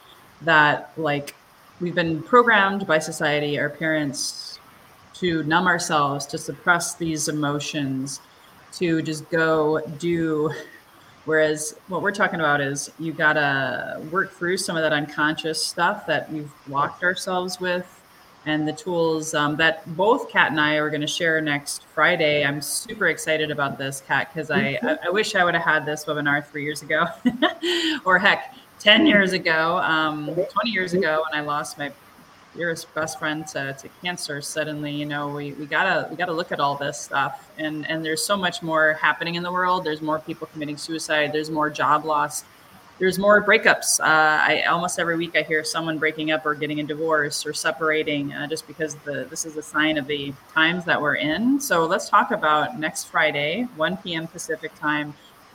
that 0.41 0.93
like 0.97 1.35
we've 1.81 1.95
been 1.95 2.23
programmed 2.23 2.87
by 2.87 2.99
society, 2.99 3.59
our 3.59 3.69
parents, 3.69 4.59
to 5.15 5.43
numb 5.45 5.67
ourselves, 5.67 6.27
to 6.27 6.39
suppress 6.39 6.95
these 6.95 7.29
emotions, 7.29 8.21
to 8.73 9.03
just 9.03 9.29
go 9.31 9.81
do. 9.99 10.51
Whereas 11.25 11.77
what 11.89 12.03
we're 12.03 12.13
talking 12.13 12.41
about 12.41 12.61
is 12.61 12.91
you 12.99 13.13
gotta 13.13 14.03
work 14.11 14.33
through 14.33 14.57
some 14.57 14.77
of 14.77 14.83
that 14.83 14.93
unconscious 14.93 15.65
stuff 15.65 16.07
that 16.07 16.33
we've 16.33 16.51
locked 16.69 17.05
ourselves 17.05 17.61
with 17.61 18.02
and 18.47 18.67
the 18.67 18.73
tools 18.73 19.35
um, 19.35 19.57
that 19.57 19.85
both 19.97 20.29
Kat 20.29 20.51
and 20.51 20.61
I 20.61 20.75
are 20.75 20.91
going 20.91 21.01
to 21.01 21.07
share 21.07 21.41
next 21.41 21.85
Friday. 21.95 22.45
I'm 22.45 22.61
super 22.61 23.09
excited 23.09 23.51
about 23.51 23.79
this, 23.79 24.03
Kat, 24.07 24.33
because 24.33 24.51
I, 24.51 24.79
I, 24.83 24.99
I, 25.07 25.11
wish 25.11 25.35
I 25.35 25.45
would 25.45 25.55
have 25.55 25.63
had 25.63 25.87
this 25.87 26.05
webinar 26.05 26.45
three 26.45 26.65
years 26.65 26.83
ago, 26.83 27.07
or 28.05 28.19
heck, 28.19 28.55
10 28.81 29.07
years 29.07 29.33
ago, 29.33 29.79
um, 29.79 30.27
20 30.27 30.71
years 30.71 30.93
ago 30.93 31.23
when 31.31 31.41
I 31.41 31.45
lost 31.45 31.79
my 31.79 31.93
dearest 32.57 32.93
best 32.95 33.19
friend 33.19 33.47
to, 33.47 33.73
to 33.73 33.89
cancer 34.03 34.43
suddenly 34.43 34.93
you 34.93 35.07
know 35.07 35.29
we, 35.29 35.53
we 35.53 35.65
gotta 35.65 36.07
we 36.11 36.17
gotta 36.17 36.33
look 36.33 36.53
at 36.53 36.61
all 36.61 36.77
this 36.77 37.01
stuff 37.01 37.51
and 37.57 37.89
and 37.89 38.05
there's 38.05 38.23
so 38.23 38.37
much 38.37 38.63
more 38.63 38.93
happening 38.95 39.37
in 39.37 39.43
the 39.43 39.53
world. 39.53 39.85
There's 39.85 40.03
more 40.03 40.19
people 40.19 40.47
committing 40.53 40.77
suicide. 40.77 41.33
There's 41.33 41.51
more 41.51 41.71
job 41.71 42.05
loss 42.05 42.45
there's 43.03 43.19
more 43.19 43.45
breakups 43.45 43.99
uh, 43.99 44.05
i 44.47 44.63
almost 44.71 45.01
every 45.01 45.17
week 45.17 45.35
i 45.35 45.43
hear 45.43 45.65
someone 45.65 45.99
breaking 45.99 46.31
up 46.31 46.47
or 46.47 46.55
getting 46.55 46.79
a 46.79 46.85
divorce 46.85 47.45
or 47.45 47.53
separating 47.53 48.33
uh, 48.33 48.47
just 48.47 48.65
because 48.69 48.95
the 49.05 49.27
this 49.29 49.45
is 49.45 49.57
a 49.57 49.63
sign 49.63 49.99
of 49.99 50.07
the 50.07 50.33
times 50.55 50.85
that 50.85 51.03
we're 51.03 51.17
in 51.17 51.61
so 51.61 51.85
let's 51.85 52.09
talk 52.09 52.31
about 52.31 52.79
next 52.79 53.07
friday 53.07 53.67
1 53.75 53.97
p.m 53.97 54.29
pacific 54.29 54.73
time 54.77 55.13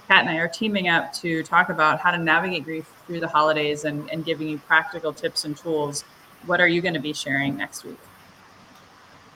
Kat 0.07 0.21
and 0.21 0.29
I 0.29 0.37
are 0.37 0.47
teaming 0.47 0.87
up 0.87 1.11
to 1.13 1.43
talk 1.43 1.69
about 1.69 1.99
how 1.99 2.11
to 2.11 2.17
navigate 2.17 2.63
grief 2.63 2.89
through 3.05 3.19
the 3.19 3.27
holidays 3.27 3.83
and, 3.83 4.09
and 4.09 4.23
giving 4.23 4.47
you 4.47 4.57
practical 4.57 5.11
tips 5.11 5.43
and 5.43 5.57
tools. 5.57 6.05
What 6.45 6.61
are 6.61 6.67
you 6.69 6.81
going 6.81 6.93
to 6.93 7.01
be 7.01 7.11
sharing 7.11 7.57
next 7.57 7.83
week? 7.83 7.99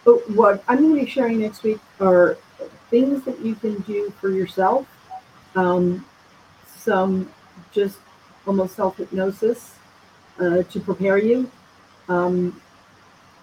Oh, 0.07 0.21
what 0.29 0.63
I'm 0.69 0.77
going 0.77 0.95
to 0.95 1.05
be 1.05 1.11
sharing 1.11 1.39
next 1.39 1.63
week 1.63 1.79
are 1.99 2.37
things 2.89 3.23
that 3.25 3.39
you 3.41 3.55
can 3.55 3.79
do 3.81 4.13
for 4.21 4.29
yourself, 4.29 4.87
um, 5.55 6.05
some 6.77 7.29
just 7.71 7.97
almost 8.45 8.75
self 8.75 8.97
hypnosis 8.97 9.75
uh, 10.39 10.63
to 10.63 10.79
prepare 10.79 11.17
you. 11.17 11.49
Um, 12.09 12.61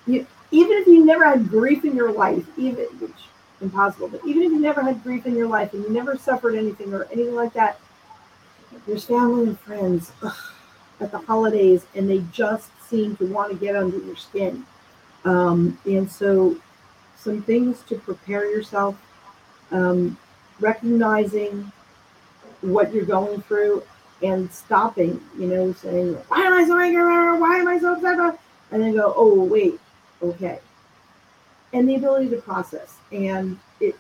you. 0.07 0.27
Even 0.51 0.79
if 0.79 0.87
you 0.87 1.05
never 1.05 1.25
had 1.25 1.49
grief 1.51 1.85
in 1.85 1.95
your 1.95 2.11
life, 2.11 2.45
even 2.57 2.85
which 3.01 3.13
impossible. 3.61 4.09
But 4.09 4.25
even 4.25 4.45
if 4.45 4.53
you 4.53 4.61
never 4.61 4.83
had 4.83 5.03
grief 5.03 5.27
in 5.27 5.37
your 5.37 5.49
life 5.49 5.75
and 5.75 5.83
you 5.83 5.91
never 5.91 6.17
suffered 6.17 6.55
anything 6.55 6.95
or 6.95 7.05
anything 7.13 7.35
like 7.35 7.53
that, 7.55 7.79
there's 8.87 9.05
family 9.05 9.49
and 9.49 9.61
friends 9.61 10.13
ugh, 10.23 10.37
at 11.01 11.11
the 11.11 11.19
holidays, 11.19 11.87
and 11.95 12.09
they 12.09 12.23
just 12.33 12.71
seem 12.89 13.17
to 13.17 13.27
want 13.27 13.53
to 13.53 13.59
get 13.59 13.77
under 13.77 13.99
your 13.99 14.17
skin. 14.17 14.65
Um, 15.25 15.79
and 15.85 16.11
so, 16.11 16.57
some 17.17 17.43
things 17.43 17.83
to 17.89 17.97
prepare 17.97 18.51
yourself, 18.51 18.97
um, 19.71 20.17
recognizing 20.61 21.71
what 22.61 22.93
you're 22.93 23.05
going 23.05 23.43
through, 23.43 23.83
and 24.23 24.51
stopping. 24.53 25.21
You 25.39 25.47
know, 25.47 25.73
saying, 25.73 26.15
"Why 26.29 26.43
am 26.43 26.53
I 26.55 26.67
so 26.67 26.79
angry? 26.79 27.03
Why 27.03 27.59
am 27.59 27.69
I 27.69 27.79
so 27.79 27.95
upset?" 27.95 28.39
And 28.71 28.83
then 28.83 28.95
go, 28.95 29.13
"Oh, 29.17 29.45
wait, 29.45 29.79
okay." 30.23 30.61
and 31.73 31.89
the 31.89 31.97
ability 31.97 32.29
to 32.31 32.37
process. 32.37 32.97
And 33.13 33.59
it 33.81 33.97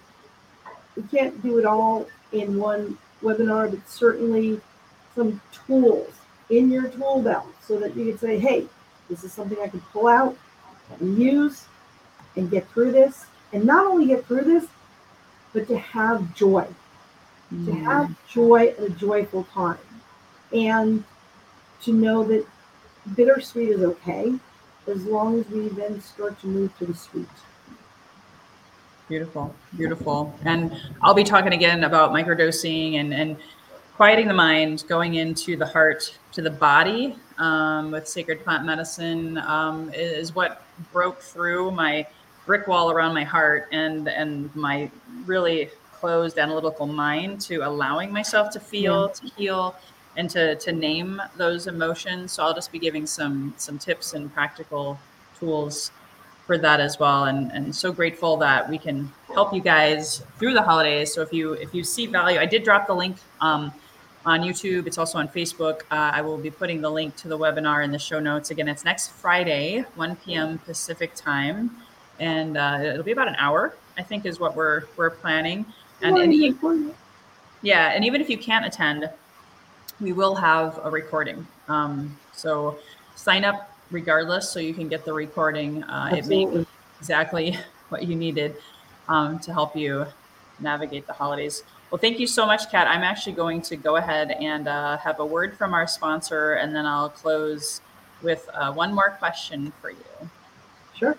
we 0.96 1.02
can't 1.04 1.40
do 1.42 1.58
it 1.58 1.64
all 1.64 2.06
in 2.32 2.58
one 2.58 2.98
webinar, 3.22 3.70
but 3.70 3.88
certainly 3.88 4.60
some 5.14 5.40
tools 5.66 6.12
in 6.50 6.70
your 6.70 6.88
tool 6.88 7.22
belt 7.22 7.46
so 7.62 7.78
that 7.78 7.94
you 7.94 8.06
can 8.10 8.18
say, 8.18 8.38
hey, 8.38 8.66
this 9.08 9.22
is 9.22 9.32
something 9.32 9.58
I 9.62 9.68
can 9.68 9.80
pull 9.92 10.08
out 10.08 10.36
and 10.98 11.18
use 11.18 11.66
and 12.36 12.50
get 12.50 12.68
through 12.70 12.92
this. 12.92 13.26
And 13.52 13.64
not 13.64 13.86
only 13.86 14.06
get 14.06 14.26
through 14.26 14.44
this, 14.44 14.66
but 15.52 15.68
to 15.68 15.78
have 15.78 16.34
joy. 16.34 16.66
Mm. 17.54 17.66
To 17.66 17.72
have 17.84 18.28
joy 18.28 18.74
at 18.76 18.80
a 18.80 18.90
joyful 18.90 19.44
time. 19.44 19.78
And 20.52 21.04
to 21.82 21.92
know 21.92 22.24
that 22.24 22.46
bittersweet 23.14 23.70
is 23.70 23.82
okay 23.82 24.34
as 24.86 25.04
long 25.04 25.40
as 25.40 25.48
we 25.50 25.68
then 25.68 26.00
start 26.00 26.40
to 26.40 26.46
move 26.46 26.76
to 26.78 26.86
the 26.86 26.94
sweet. 26.94 27.28
Beautiful, 29.08 29.54
beautiful. 29.76 30.34
And 30.44 30.72
I'll 31.02 31.14
be 31.14 31.24
talking 31.24 31.52
again 31.52 31.84
about 31.84 32.12
microdosing 32.12 32.96
and, 33.00 33.14
and 33.14 33.36
quieting 33.96 34.28
the 34.28 34.34
mind, 34.34 34.84
going 34.88 35.14
into 35.14 35.56
the 35.56 35.66
heart, 35.66 36.18
to 36.32 36.42
the 36.42 36.50
body 36.50 37.16
um, 37.38 37.90
with 37.90 38.06
sacred 38.06 38.44
plant 38.44 38.64
medicine 38.64 39.38
um, 39.38 39.90
is 39.94 40.34
what 40.34 40.62
broke 40.92 41.20
through 41.20 41.70
my 41.70 42.06
brick 42.46 42.66
wall 42.66 42.90
around 42.90 43.12
my 43.12 43.24
heart 43.24 43.68
and 43.72 44.08
and 44.08 44.54
my 44.54 44.90
really 45.26 45.68
closed 45.92 46.38
analytical 46.38 46.86
mind 46.86 47.40
to 47.40 47.56
allowing 47.56 48.12
myself 48.12 48.50
to 48.50 48.60
feel, 48.60 49.06
yeah. 49.06 49.28
to 49.28 49.34
heal, 49.34 49.76
and 50.18 50.28
to 50.28 50.56
to 50.56 50.72
name 50.72 51.22
those 51.36 51.66
emotions. 51.68 52.32
So 52.32 52.42
I'll 52.42 52.52
just 52.52 52.70
be 52.70 52.78
giving 52.78 53.06
some 53.06 53.54
some 53.56 53.78
tips 53.78 54.12
and 54.12 54.34
practical 54.34 54.98
tools 55.38 55.92
for 56.44 56.58
that 56.58 56.80
as 56.80 56.98
well. 56.98 57.24
And 57.24 57.50
and 57.52 57.74
so 57.74 57.92
grateful 57.92 58.36
that 58.38 58.68
we 58.68 58.78
can 58.78 59.10
help 59.32 59.54
you 59.54 59.60
guys 59.60 60.22
through 60.38 60.52
the 60.54 60.62
holidays. 60.62 61.14
So 61.14 61.22
if 61.22 61.32
you 61.32 61.52
if 61.54 61.72
you 61.72 61.84
see 61.84 62.06
value 62.06 62.38
i 62.38 62.46
did 62.46 62.64
drop 62.64 62.86
the 62.86 62.94
link 62.94 63.16
um, 63.40 63.72
on 64.26 64.40
youtube. 64.40 64.86
It's 64.88 64.98
also 64.98 65.18
on 65.18 65.28
facebook. 65.28 65.82
Uh, 65.90 66.10
i 66.18 66.20
will 66.20 66.36
be 66.36 66.50
putting 66.50 66.80
the 66.80 66.90
link 66.90 67.14
to 67.16 67.28
the 67.28 67.38
webinar 67.38 67.84
in 67.84 67.92
the 67.92 67.98
show 67.98 68.18
notes. 68.18 68.50
Again 68.50 68.68
it's 68.68 68.84
next 68.84 69.12
friday 69.12 69.84
1 69.94 70.16
p.m 70.16 70.58
pacific 70.58 71.14
time. 71.14 71.70
And 72.20 72.56
uh, 72.56 72.80
it'll 72.82 73.04
be 73.04 73.12
about 73.12 73.28
an 73.28 73.36
hour 73.38 73.76
i 73.96 74.02
think 74.02 74.26
is 74.26 74.40
what 74.40 74.56
we're 74.56 74.82
we're 74.96 75.10
planning. 75.10 75.64
And, 76.02 76.18
and 76.18 76.32
yeah 77.62 77.92
and 77.94 78.04
even 78.04 78.20
if 78.20 78.28
you 78.28 78.38
can't 78.38 78.66
attend 78.66 79.08
we 80.00 80.12
will 80.12 80.34
have 80.34 80.80
a 80.82 80.90
recording 80.90 81.46
um, 81.68 82.16
so 82.32 82.78
sign 83.14 83.44
up 83.44 83.76
regardless, 83.90 84.50
so 84.50 84.60
you 84.60 84.74
can 84.74 84.88
get 84.88 85.04
the 85.04 85.12
recording. 85.12 85.82
Uh, 85.84 86.10
it 86.16 86.26
may 86.26 86.64
exactly 86.98 87.56
what 87.88 88.06
you 88.06 88.14
needed 88.14 88.56
um, 89.08 89.38
to 89.40 89.52
help 89.52 89.76
you 89.76 90.06
navigate 90.60 91.06
the 91.06 91.12
holidays. 91.12 91.62
Well, 91.90 91.98
thank 91.98 92.18
you 92.18 92.26
so 92.26 92.44
much, 92.44 92.70
Kat. 92.70 92.86
I'm 92.86 93.02
actually 93.02 93.32
going 93.32 93.62
to 93.62 93.76
go 93.76 93.96
ahead 93.96 94.32
and 94.32 94.68
uh, 94.68 94.98
have 94.98 95.20
a 95.20 95.26
word 95.26 95.56
from 95.56 95.72
our 95.72 95.86
sponsor, 95.86 96.54
and 96.54 96.74
then 96.74 96.84
I'll 96.84 97.08
close 97.08 97.80
with 98.22 98.48
uh, 98.52 98.72
one 98.72 98.94
more 98.94 99.10
question 99.10 99.72
for 99.80 99.90
you. 99.90 99.96
Sure. 100.94 101.16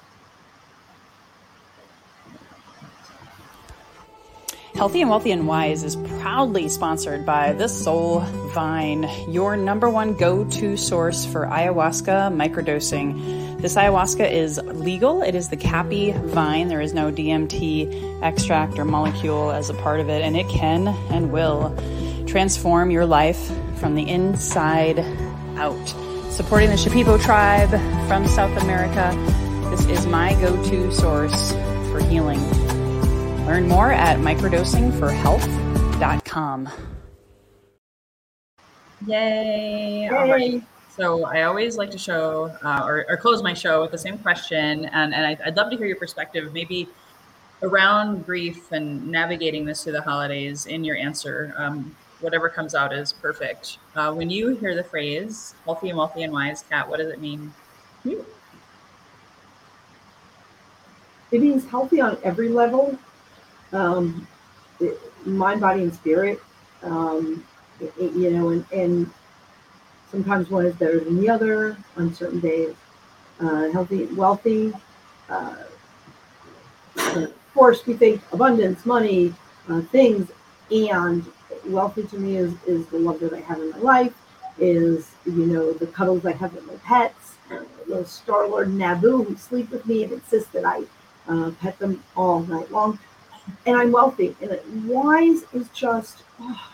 Healthy 4.80 5.02
and 5.02 5.10
Wealthy 5.10 5.32
and 5.32 5.46
Wise 5.46 5.84
is 5.84 5.98
proudly 6.22 6.70
sponsored 6.70 7.26
by 7.26 7.52
the 7.52 7.68
Soul 7.68 8.22
Vine, 8.54 9.10
your 9.28 9.58
number 9.58 9.90
one 9.90 10.14
go 10.14 10.46
to 10.46 10.78
source 10.78 11.26
for 11.26 11.48
ayahuasca 11.48 12.34
microdosing. 12.34 13.62
This 13.62 13.76
ayahuasca 13.76 14.32
is 14.32 14.58
legal. 14.64 15.22
It 15.22 15.36
is 15.36 15.50
the 15.50 15.58
caapi 15.58 16.18
vine. 16.28 16.70
There 16.70 16.80
is 16.80 16.94
no 16.94 17.12
DMT 17.12 18.24
extract 18.24 18.80
or 18.80 18.86
molecule 18.86 19.52
as 19.52 19.70
a 19.70 19.74
part 19.74 20.00
of 20.00 20.08
it, 20.08 20.22
and 20.22 20.38
it 20.38 20.48
can 20.48 20.88
and 21.10 21.30
will 21.30 21.76
transform 22.26 22.90
your 22.90 23.06
life 23.06 23.52
from 23.82 23.96
the 23.96 24.08
inside 24.10 25.00
out. 25.58 25.88
Supporting 26.32 26.70
the 26.70 26.78
Shipibo 26.78 27.22
tribe 27.22 27.72
from 28.08 28.26
South 28.30 28.58
America, 28.64 29.14
this 29.72 29.86
is 29.88 30.08
my 30.08 30.36
go 30.36 30.56
to 30.70 30.90
source 30.94 31.52
for 31.92 32.02
healing. 32.02 32.40
Learn 33.50 33.68
more 33.68 33.92
at 33.92 34.20
microdosingforhealth.com. 34.20 36.70
Yay. 39.08 40.04
Yay. 40.04 40.10
All 40.10 40.30
right. 40.30 40.64
So 40.96 41.26
I 41.26 41.42
always 41.42 41.76
like 41.76 41.90
to 41.90 41.98
show 41.98 42.56
uh, 42.64 42.84
or, 42.86 43.08
or, 43.10 43.18
close 43.18 43.42
my 43.42 43.56
show 43.56 43.82
with 43.82 43.90
the 43.90 43.98
same 43.98 44.20
question. 44.20 44.86
And, 44.86 45.16
and 45.16 45.26
I, 45.26 45.36
would 45.48 45.58
love 45.58 45.72
to 45.72 45.78
hear 45.78 45.88
your 45.88 45.96
perspective, 45.96 46.54
maybe 46.54 46.88
around 47.64 48.24
grief 48.24 48.72
and 48.72 49.08
navigating 49.08 49.66
this 49.66 49.84
through 49.84 49.94
the 49.94 50.04
holidays 50.04 50.68
in 50.68 50.84
your 50.84 50.98
answer. 50.98 51.56
Um, 51.58 51.96
whatever 52.20 52.50
comes 52.50 52.76
out 52.76 52.94
is 52.94 53.14
perfect. 53.14 53.80
Uh, 53.96 54.14
when 54.14 54.30
you 54.30 54.50
hear 54.58 54.76
the 54.76 54.84
phrase 54.84 55.56
healthy 55.66 55.90
and 55.90 55.98
wealthy 55.98 56.22
and 56.22 56.32
wise, 56.32 56.64
Kat, 56.70 56.88
what 56.88 56.98
does 56.98 57.12
it 57.12 57.20
mean 57.20 57.52
It 61.32 61.32
means 61.32 61.66
healthy 61.66 62.00
on 62.00 62.20
every 62.24 62.50
level 62.50 62.96
um, 63.74 64.28
mind, 65.26 65.62
body, 65.62 65.84
and 65.84 65.94
spirit. 65.94 66.40
Um, 66.84 67.46
it, 67.80 67.94
you 68.14 68.32
know, 68.32 68.50
and, 68.50 68.66
and 68.72 69.10
sometimes 70.12 70.50
one 70.50 70.66
is 70.66 70.76
better 70.76 71.00
than 71.00 71.20
the 71.20 71.30
other 71.30 71.78
on 71.98 72.14
certain 72.14 72.40
days. 72.40 72.76
Uh, 73.40 73.70
healthy, 73.72 74.06
wealthy. 74.08 74.74
Uh, 75.30 75.56
of 76.98 77.54
course, 77.54 77.86
we 77.86 77.94
think 77.94 78.22
abundance, 78.32 78.86
money, 78.86 79.34
uh, 79.70 79.82
things, 79.82 80.30
and 80.72 81.26
wealthy 81.68 82.04
to 82.04 82.18
me 82.18 82.38
is, 82.38 82.54
is 82.68 82.86
the 82.88 83.00
love 83.00 83.20
that 83.20 83.34
I 83.34 83.40
have 83.40 83.60
in 83.60 83.72
my 83.72 83.78
life 83.78 84.14
is, 84.60 85.12
you 85.26 85.46
know, 85.46 85.74
the 85.74 85.88
cuddles 85.88 86.26
I 86.26 86.34
have 86.34 86.54
with 86.54 86.66
my 86.68 86.76
pets, 86.76 87.36
the 87.88 88.06
Star 88.06 88.48
Lord 88.48 88.70
Naboo 88.70 89.26
who 89.26 89.36
sleep 89.36 89.72
with 89.72 89.86
me 89.86 90.04
and 90.04 90.14
insist 90.14 90.52
that 90.54 90.66
I 90.66 90.84
uh, 91.28 91.52
pet 91.60 91.80
them 91.80 92.04
all 92.16 92.42
night 92.42 92.72
long. 92.72 93.00
And 93.66 93.78
I'm 93.78 93.92
wealthy. 93.92 94.36
And 94.42 94.88
wise 94.88 95.44
is 95.54 95.70
just 95.70 96.24
oh, 96.40 96.72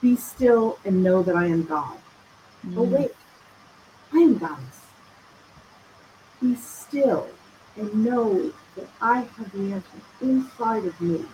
be 0.00 0.16
still 0.16 0.78
and 0.84 1.02
know 1.02 1.22
that 1.22 1.36
I 1.36 1.46
am 1.46 1.64
God. 1.64 1.98
Mm. 2.66 2.76
Oh, 2.76 2.82
wait, 2.82 3.12
I 4.12 4.18
am 4.18 4.38
goddess. 4.38 4.80
Be 6.40 6.54
still 6.54 7.28
and 7.76 8.04
know 8.04 8.52
that 8.76 8.88
I 9.00 9.20
have 9.20 9.52
the 9.52 9.72
answer 9.72 9.88
inside 10.20 10.84
of 10.84 11.00
me. 11.00 11.24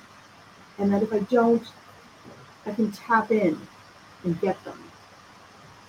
And 0.78 0.92
that 0.92 1.02
if 1.02 1.12
I 1.12 1.20
don't, 1.20 1.66
I 2.66 2.72
can 2.72 2.90
tap 2.90 3.30
in 3.30 3.60
and 4.24 4.40
get 4.40 4.62
them. 4.64 4.82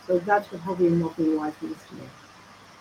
So 0.06 0.20
that's 0.20 0.52
what 0.52 0.62
healthy 0.62 0.88
and 0.88 1.02
wealthy 1.02 1.34
wise 1.34 1.54
means 1.62 1.78
to 1.90 1.96
me. 1.96 2.04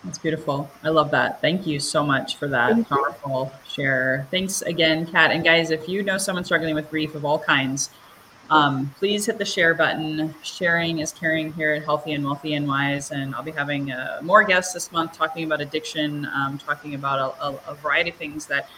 That's 0.04 0.18
beautiful. 0.18 0.70
I 0.82 0.90
love 0.90 1.10
that. 1.12 1.40
Thank 1.40 1.66
you 1.66 1.80
so 1.80 2.04
much 2.04 2.36
for 2.36 2.46
that 2.48 2.72
Thank 2.72 2.88
powerful 2.88 3.50
you. 3.52 3.70
share. 3.70 4.26
Thanks 4.30 4.60
again, 4.62 5.06
Kat. 5.06 5.30
And 5.30 5.42
guys, 5.42 5.70
if 5.70 5.88
you 5.88 6.02
know 6.02 6.18
someone 6.18 6.44
struggling 6.44 6.74
with 6.74 6.90
grief 6.90 7.14
of 7.14 7.24
all 7.24 7.38
kinds, 7.38 7.90
um, 8.50 8.94
please 8.98 9.24
hit 9.24 9.38
the 9.38 9.44
share 9.44 9.72
button. 9.74 10.34
Sharing 10.42 10.98
is 10.98 11.12
caring 11.12 11.52
here 11.54 11.72
at 11.72 11.84
Healthy 11.84 12.12
and 12.12 12.22
Wealthy 12.22 12.54
and 12.54 12.68
Wise. 12.68 13.10
And 13.12 13.34
I'll 13.34 13.42
be 13.42 13.50
having 13.50 13.92
uh, 13.92 14.20
more 14.22 14.44
guests 14.44 14.74
this 14.74 14.92
month 14.92 15.14
talking 15.14 15.44
about 15.44 15.62
addiction, 15.62 16.26
um, 16.26 16.58
talking 16.58 16.94
about 16.94 17.36
a, 17.40 17.46
a, 17.46 17.60
a 17.68 17.74
variety 17.76 18.10
of 18.10 18.16
things 18.16 18.44
that 18.46 18.68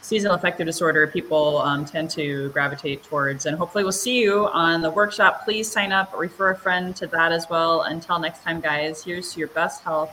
seasonal 0.00 0.36
affective 0.36 0.66
disorder 0.66 1.08
people 1.08 1.58
um, 1.58 1.84
tend 1.84 2.08
to 2.10 2.50
gravitate 2.50 3.02
towards. 3.02 3.46
And 3.46 3.58
hopefully, 3.58 3.82
we'll 3.82 3.92
see 3.92 4.20
you 4.20 4.46
on 4.48 4.80
the 4.82 4.90
workshop. 4.90 5.44
Please 5.44 5.68
sign 5.70 5.90
up, 5.90 6.14
refer 6.16 6.50
a 6.50 6.56
friend 6.56 6.94
to 6.96 7.08
that 7.08 7.32
as 7.32 7.50
well. 7.50 7.82
Until 7.82 8.20
next 8.20 8.44
time, 8.44 8.60
guys, 8.60 9.02
here's 9.02 9.32
to 9.32 9.40
your 9.40 9.48
best 9.48 9.82
health, 9.82 10.10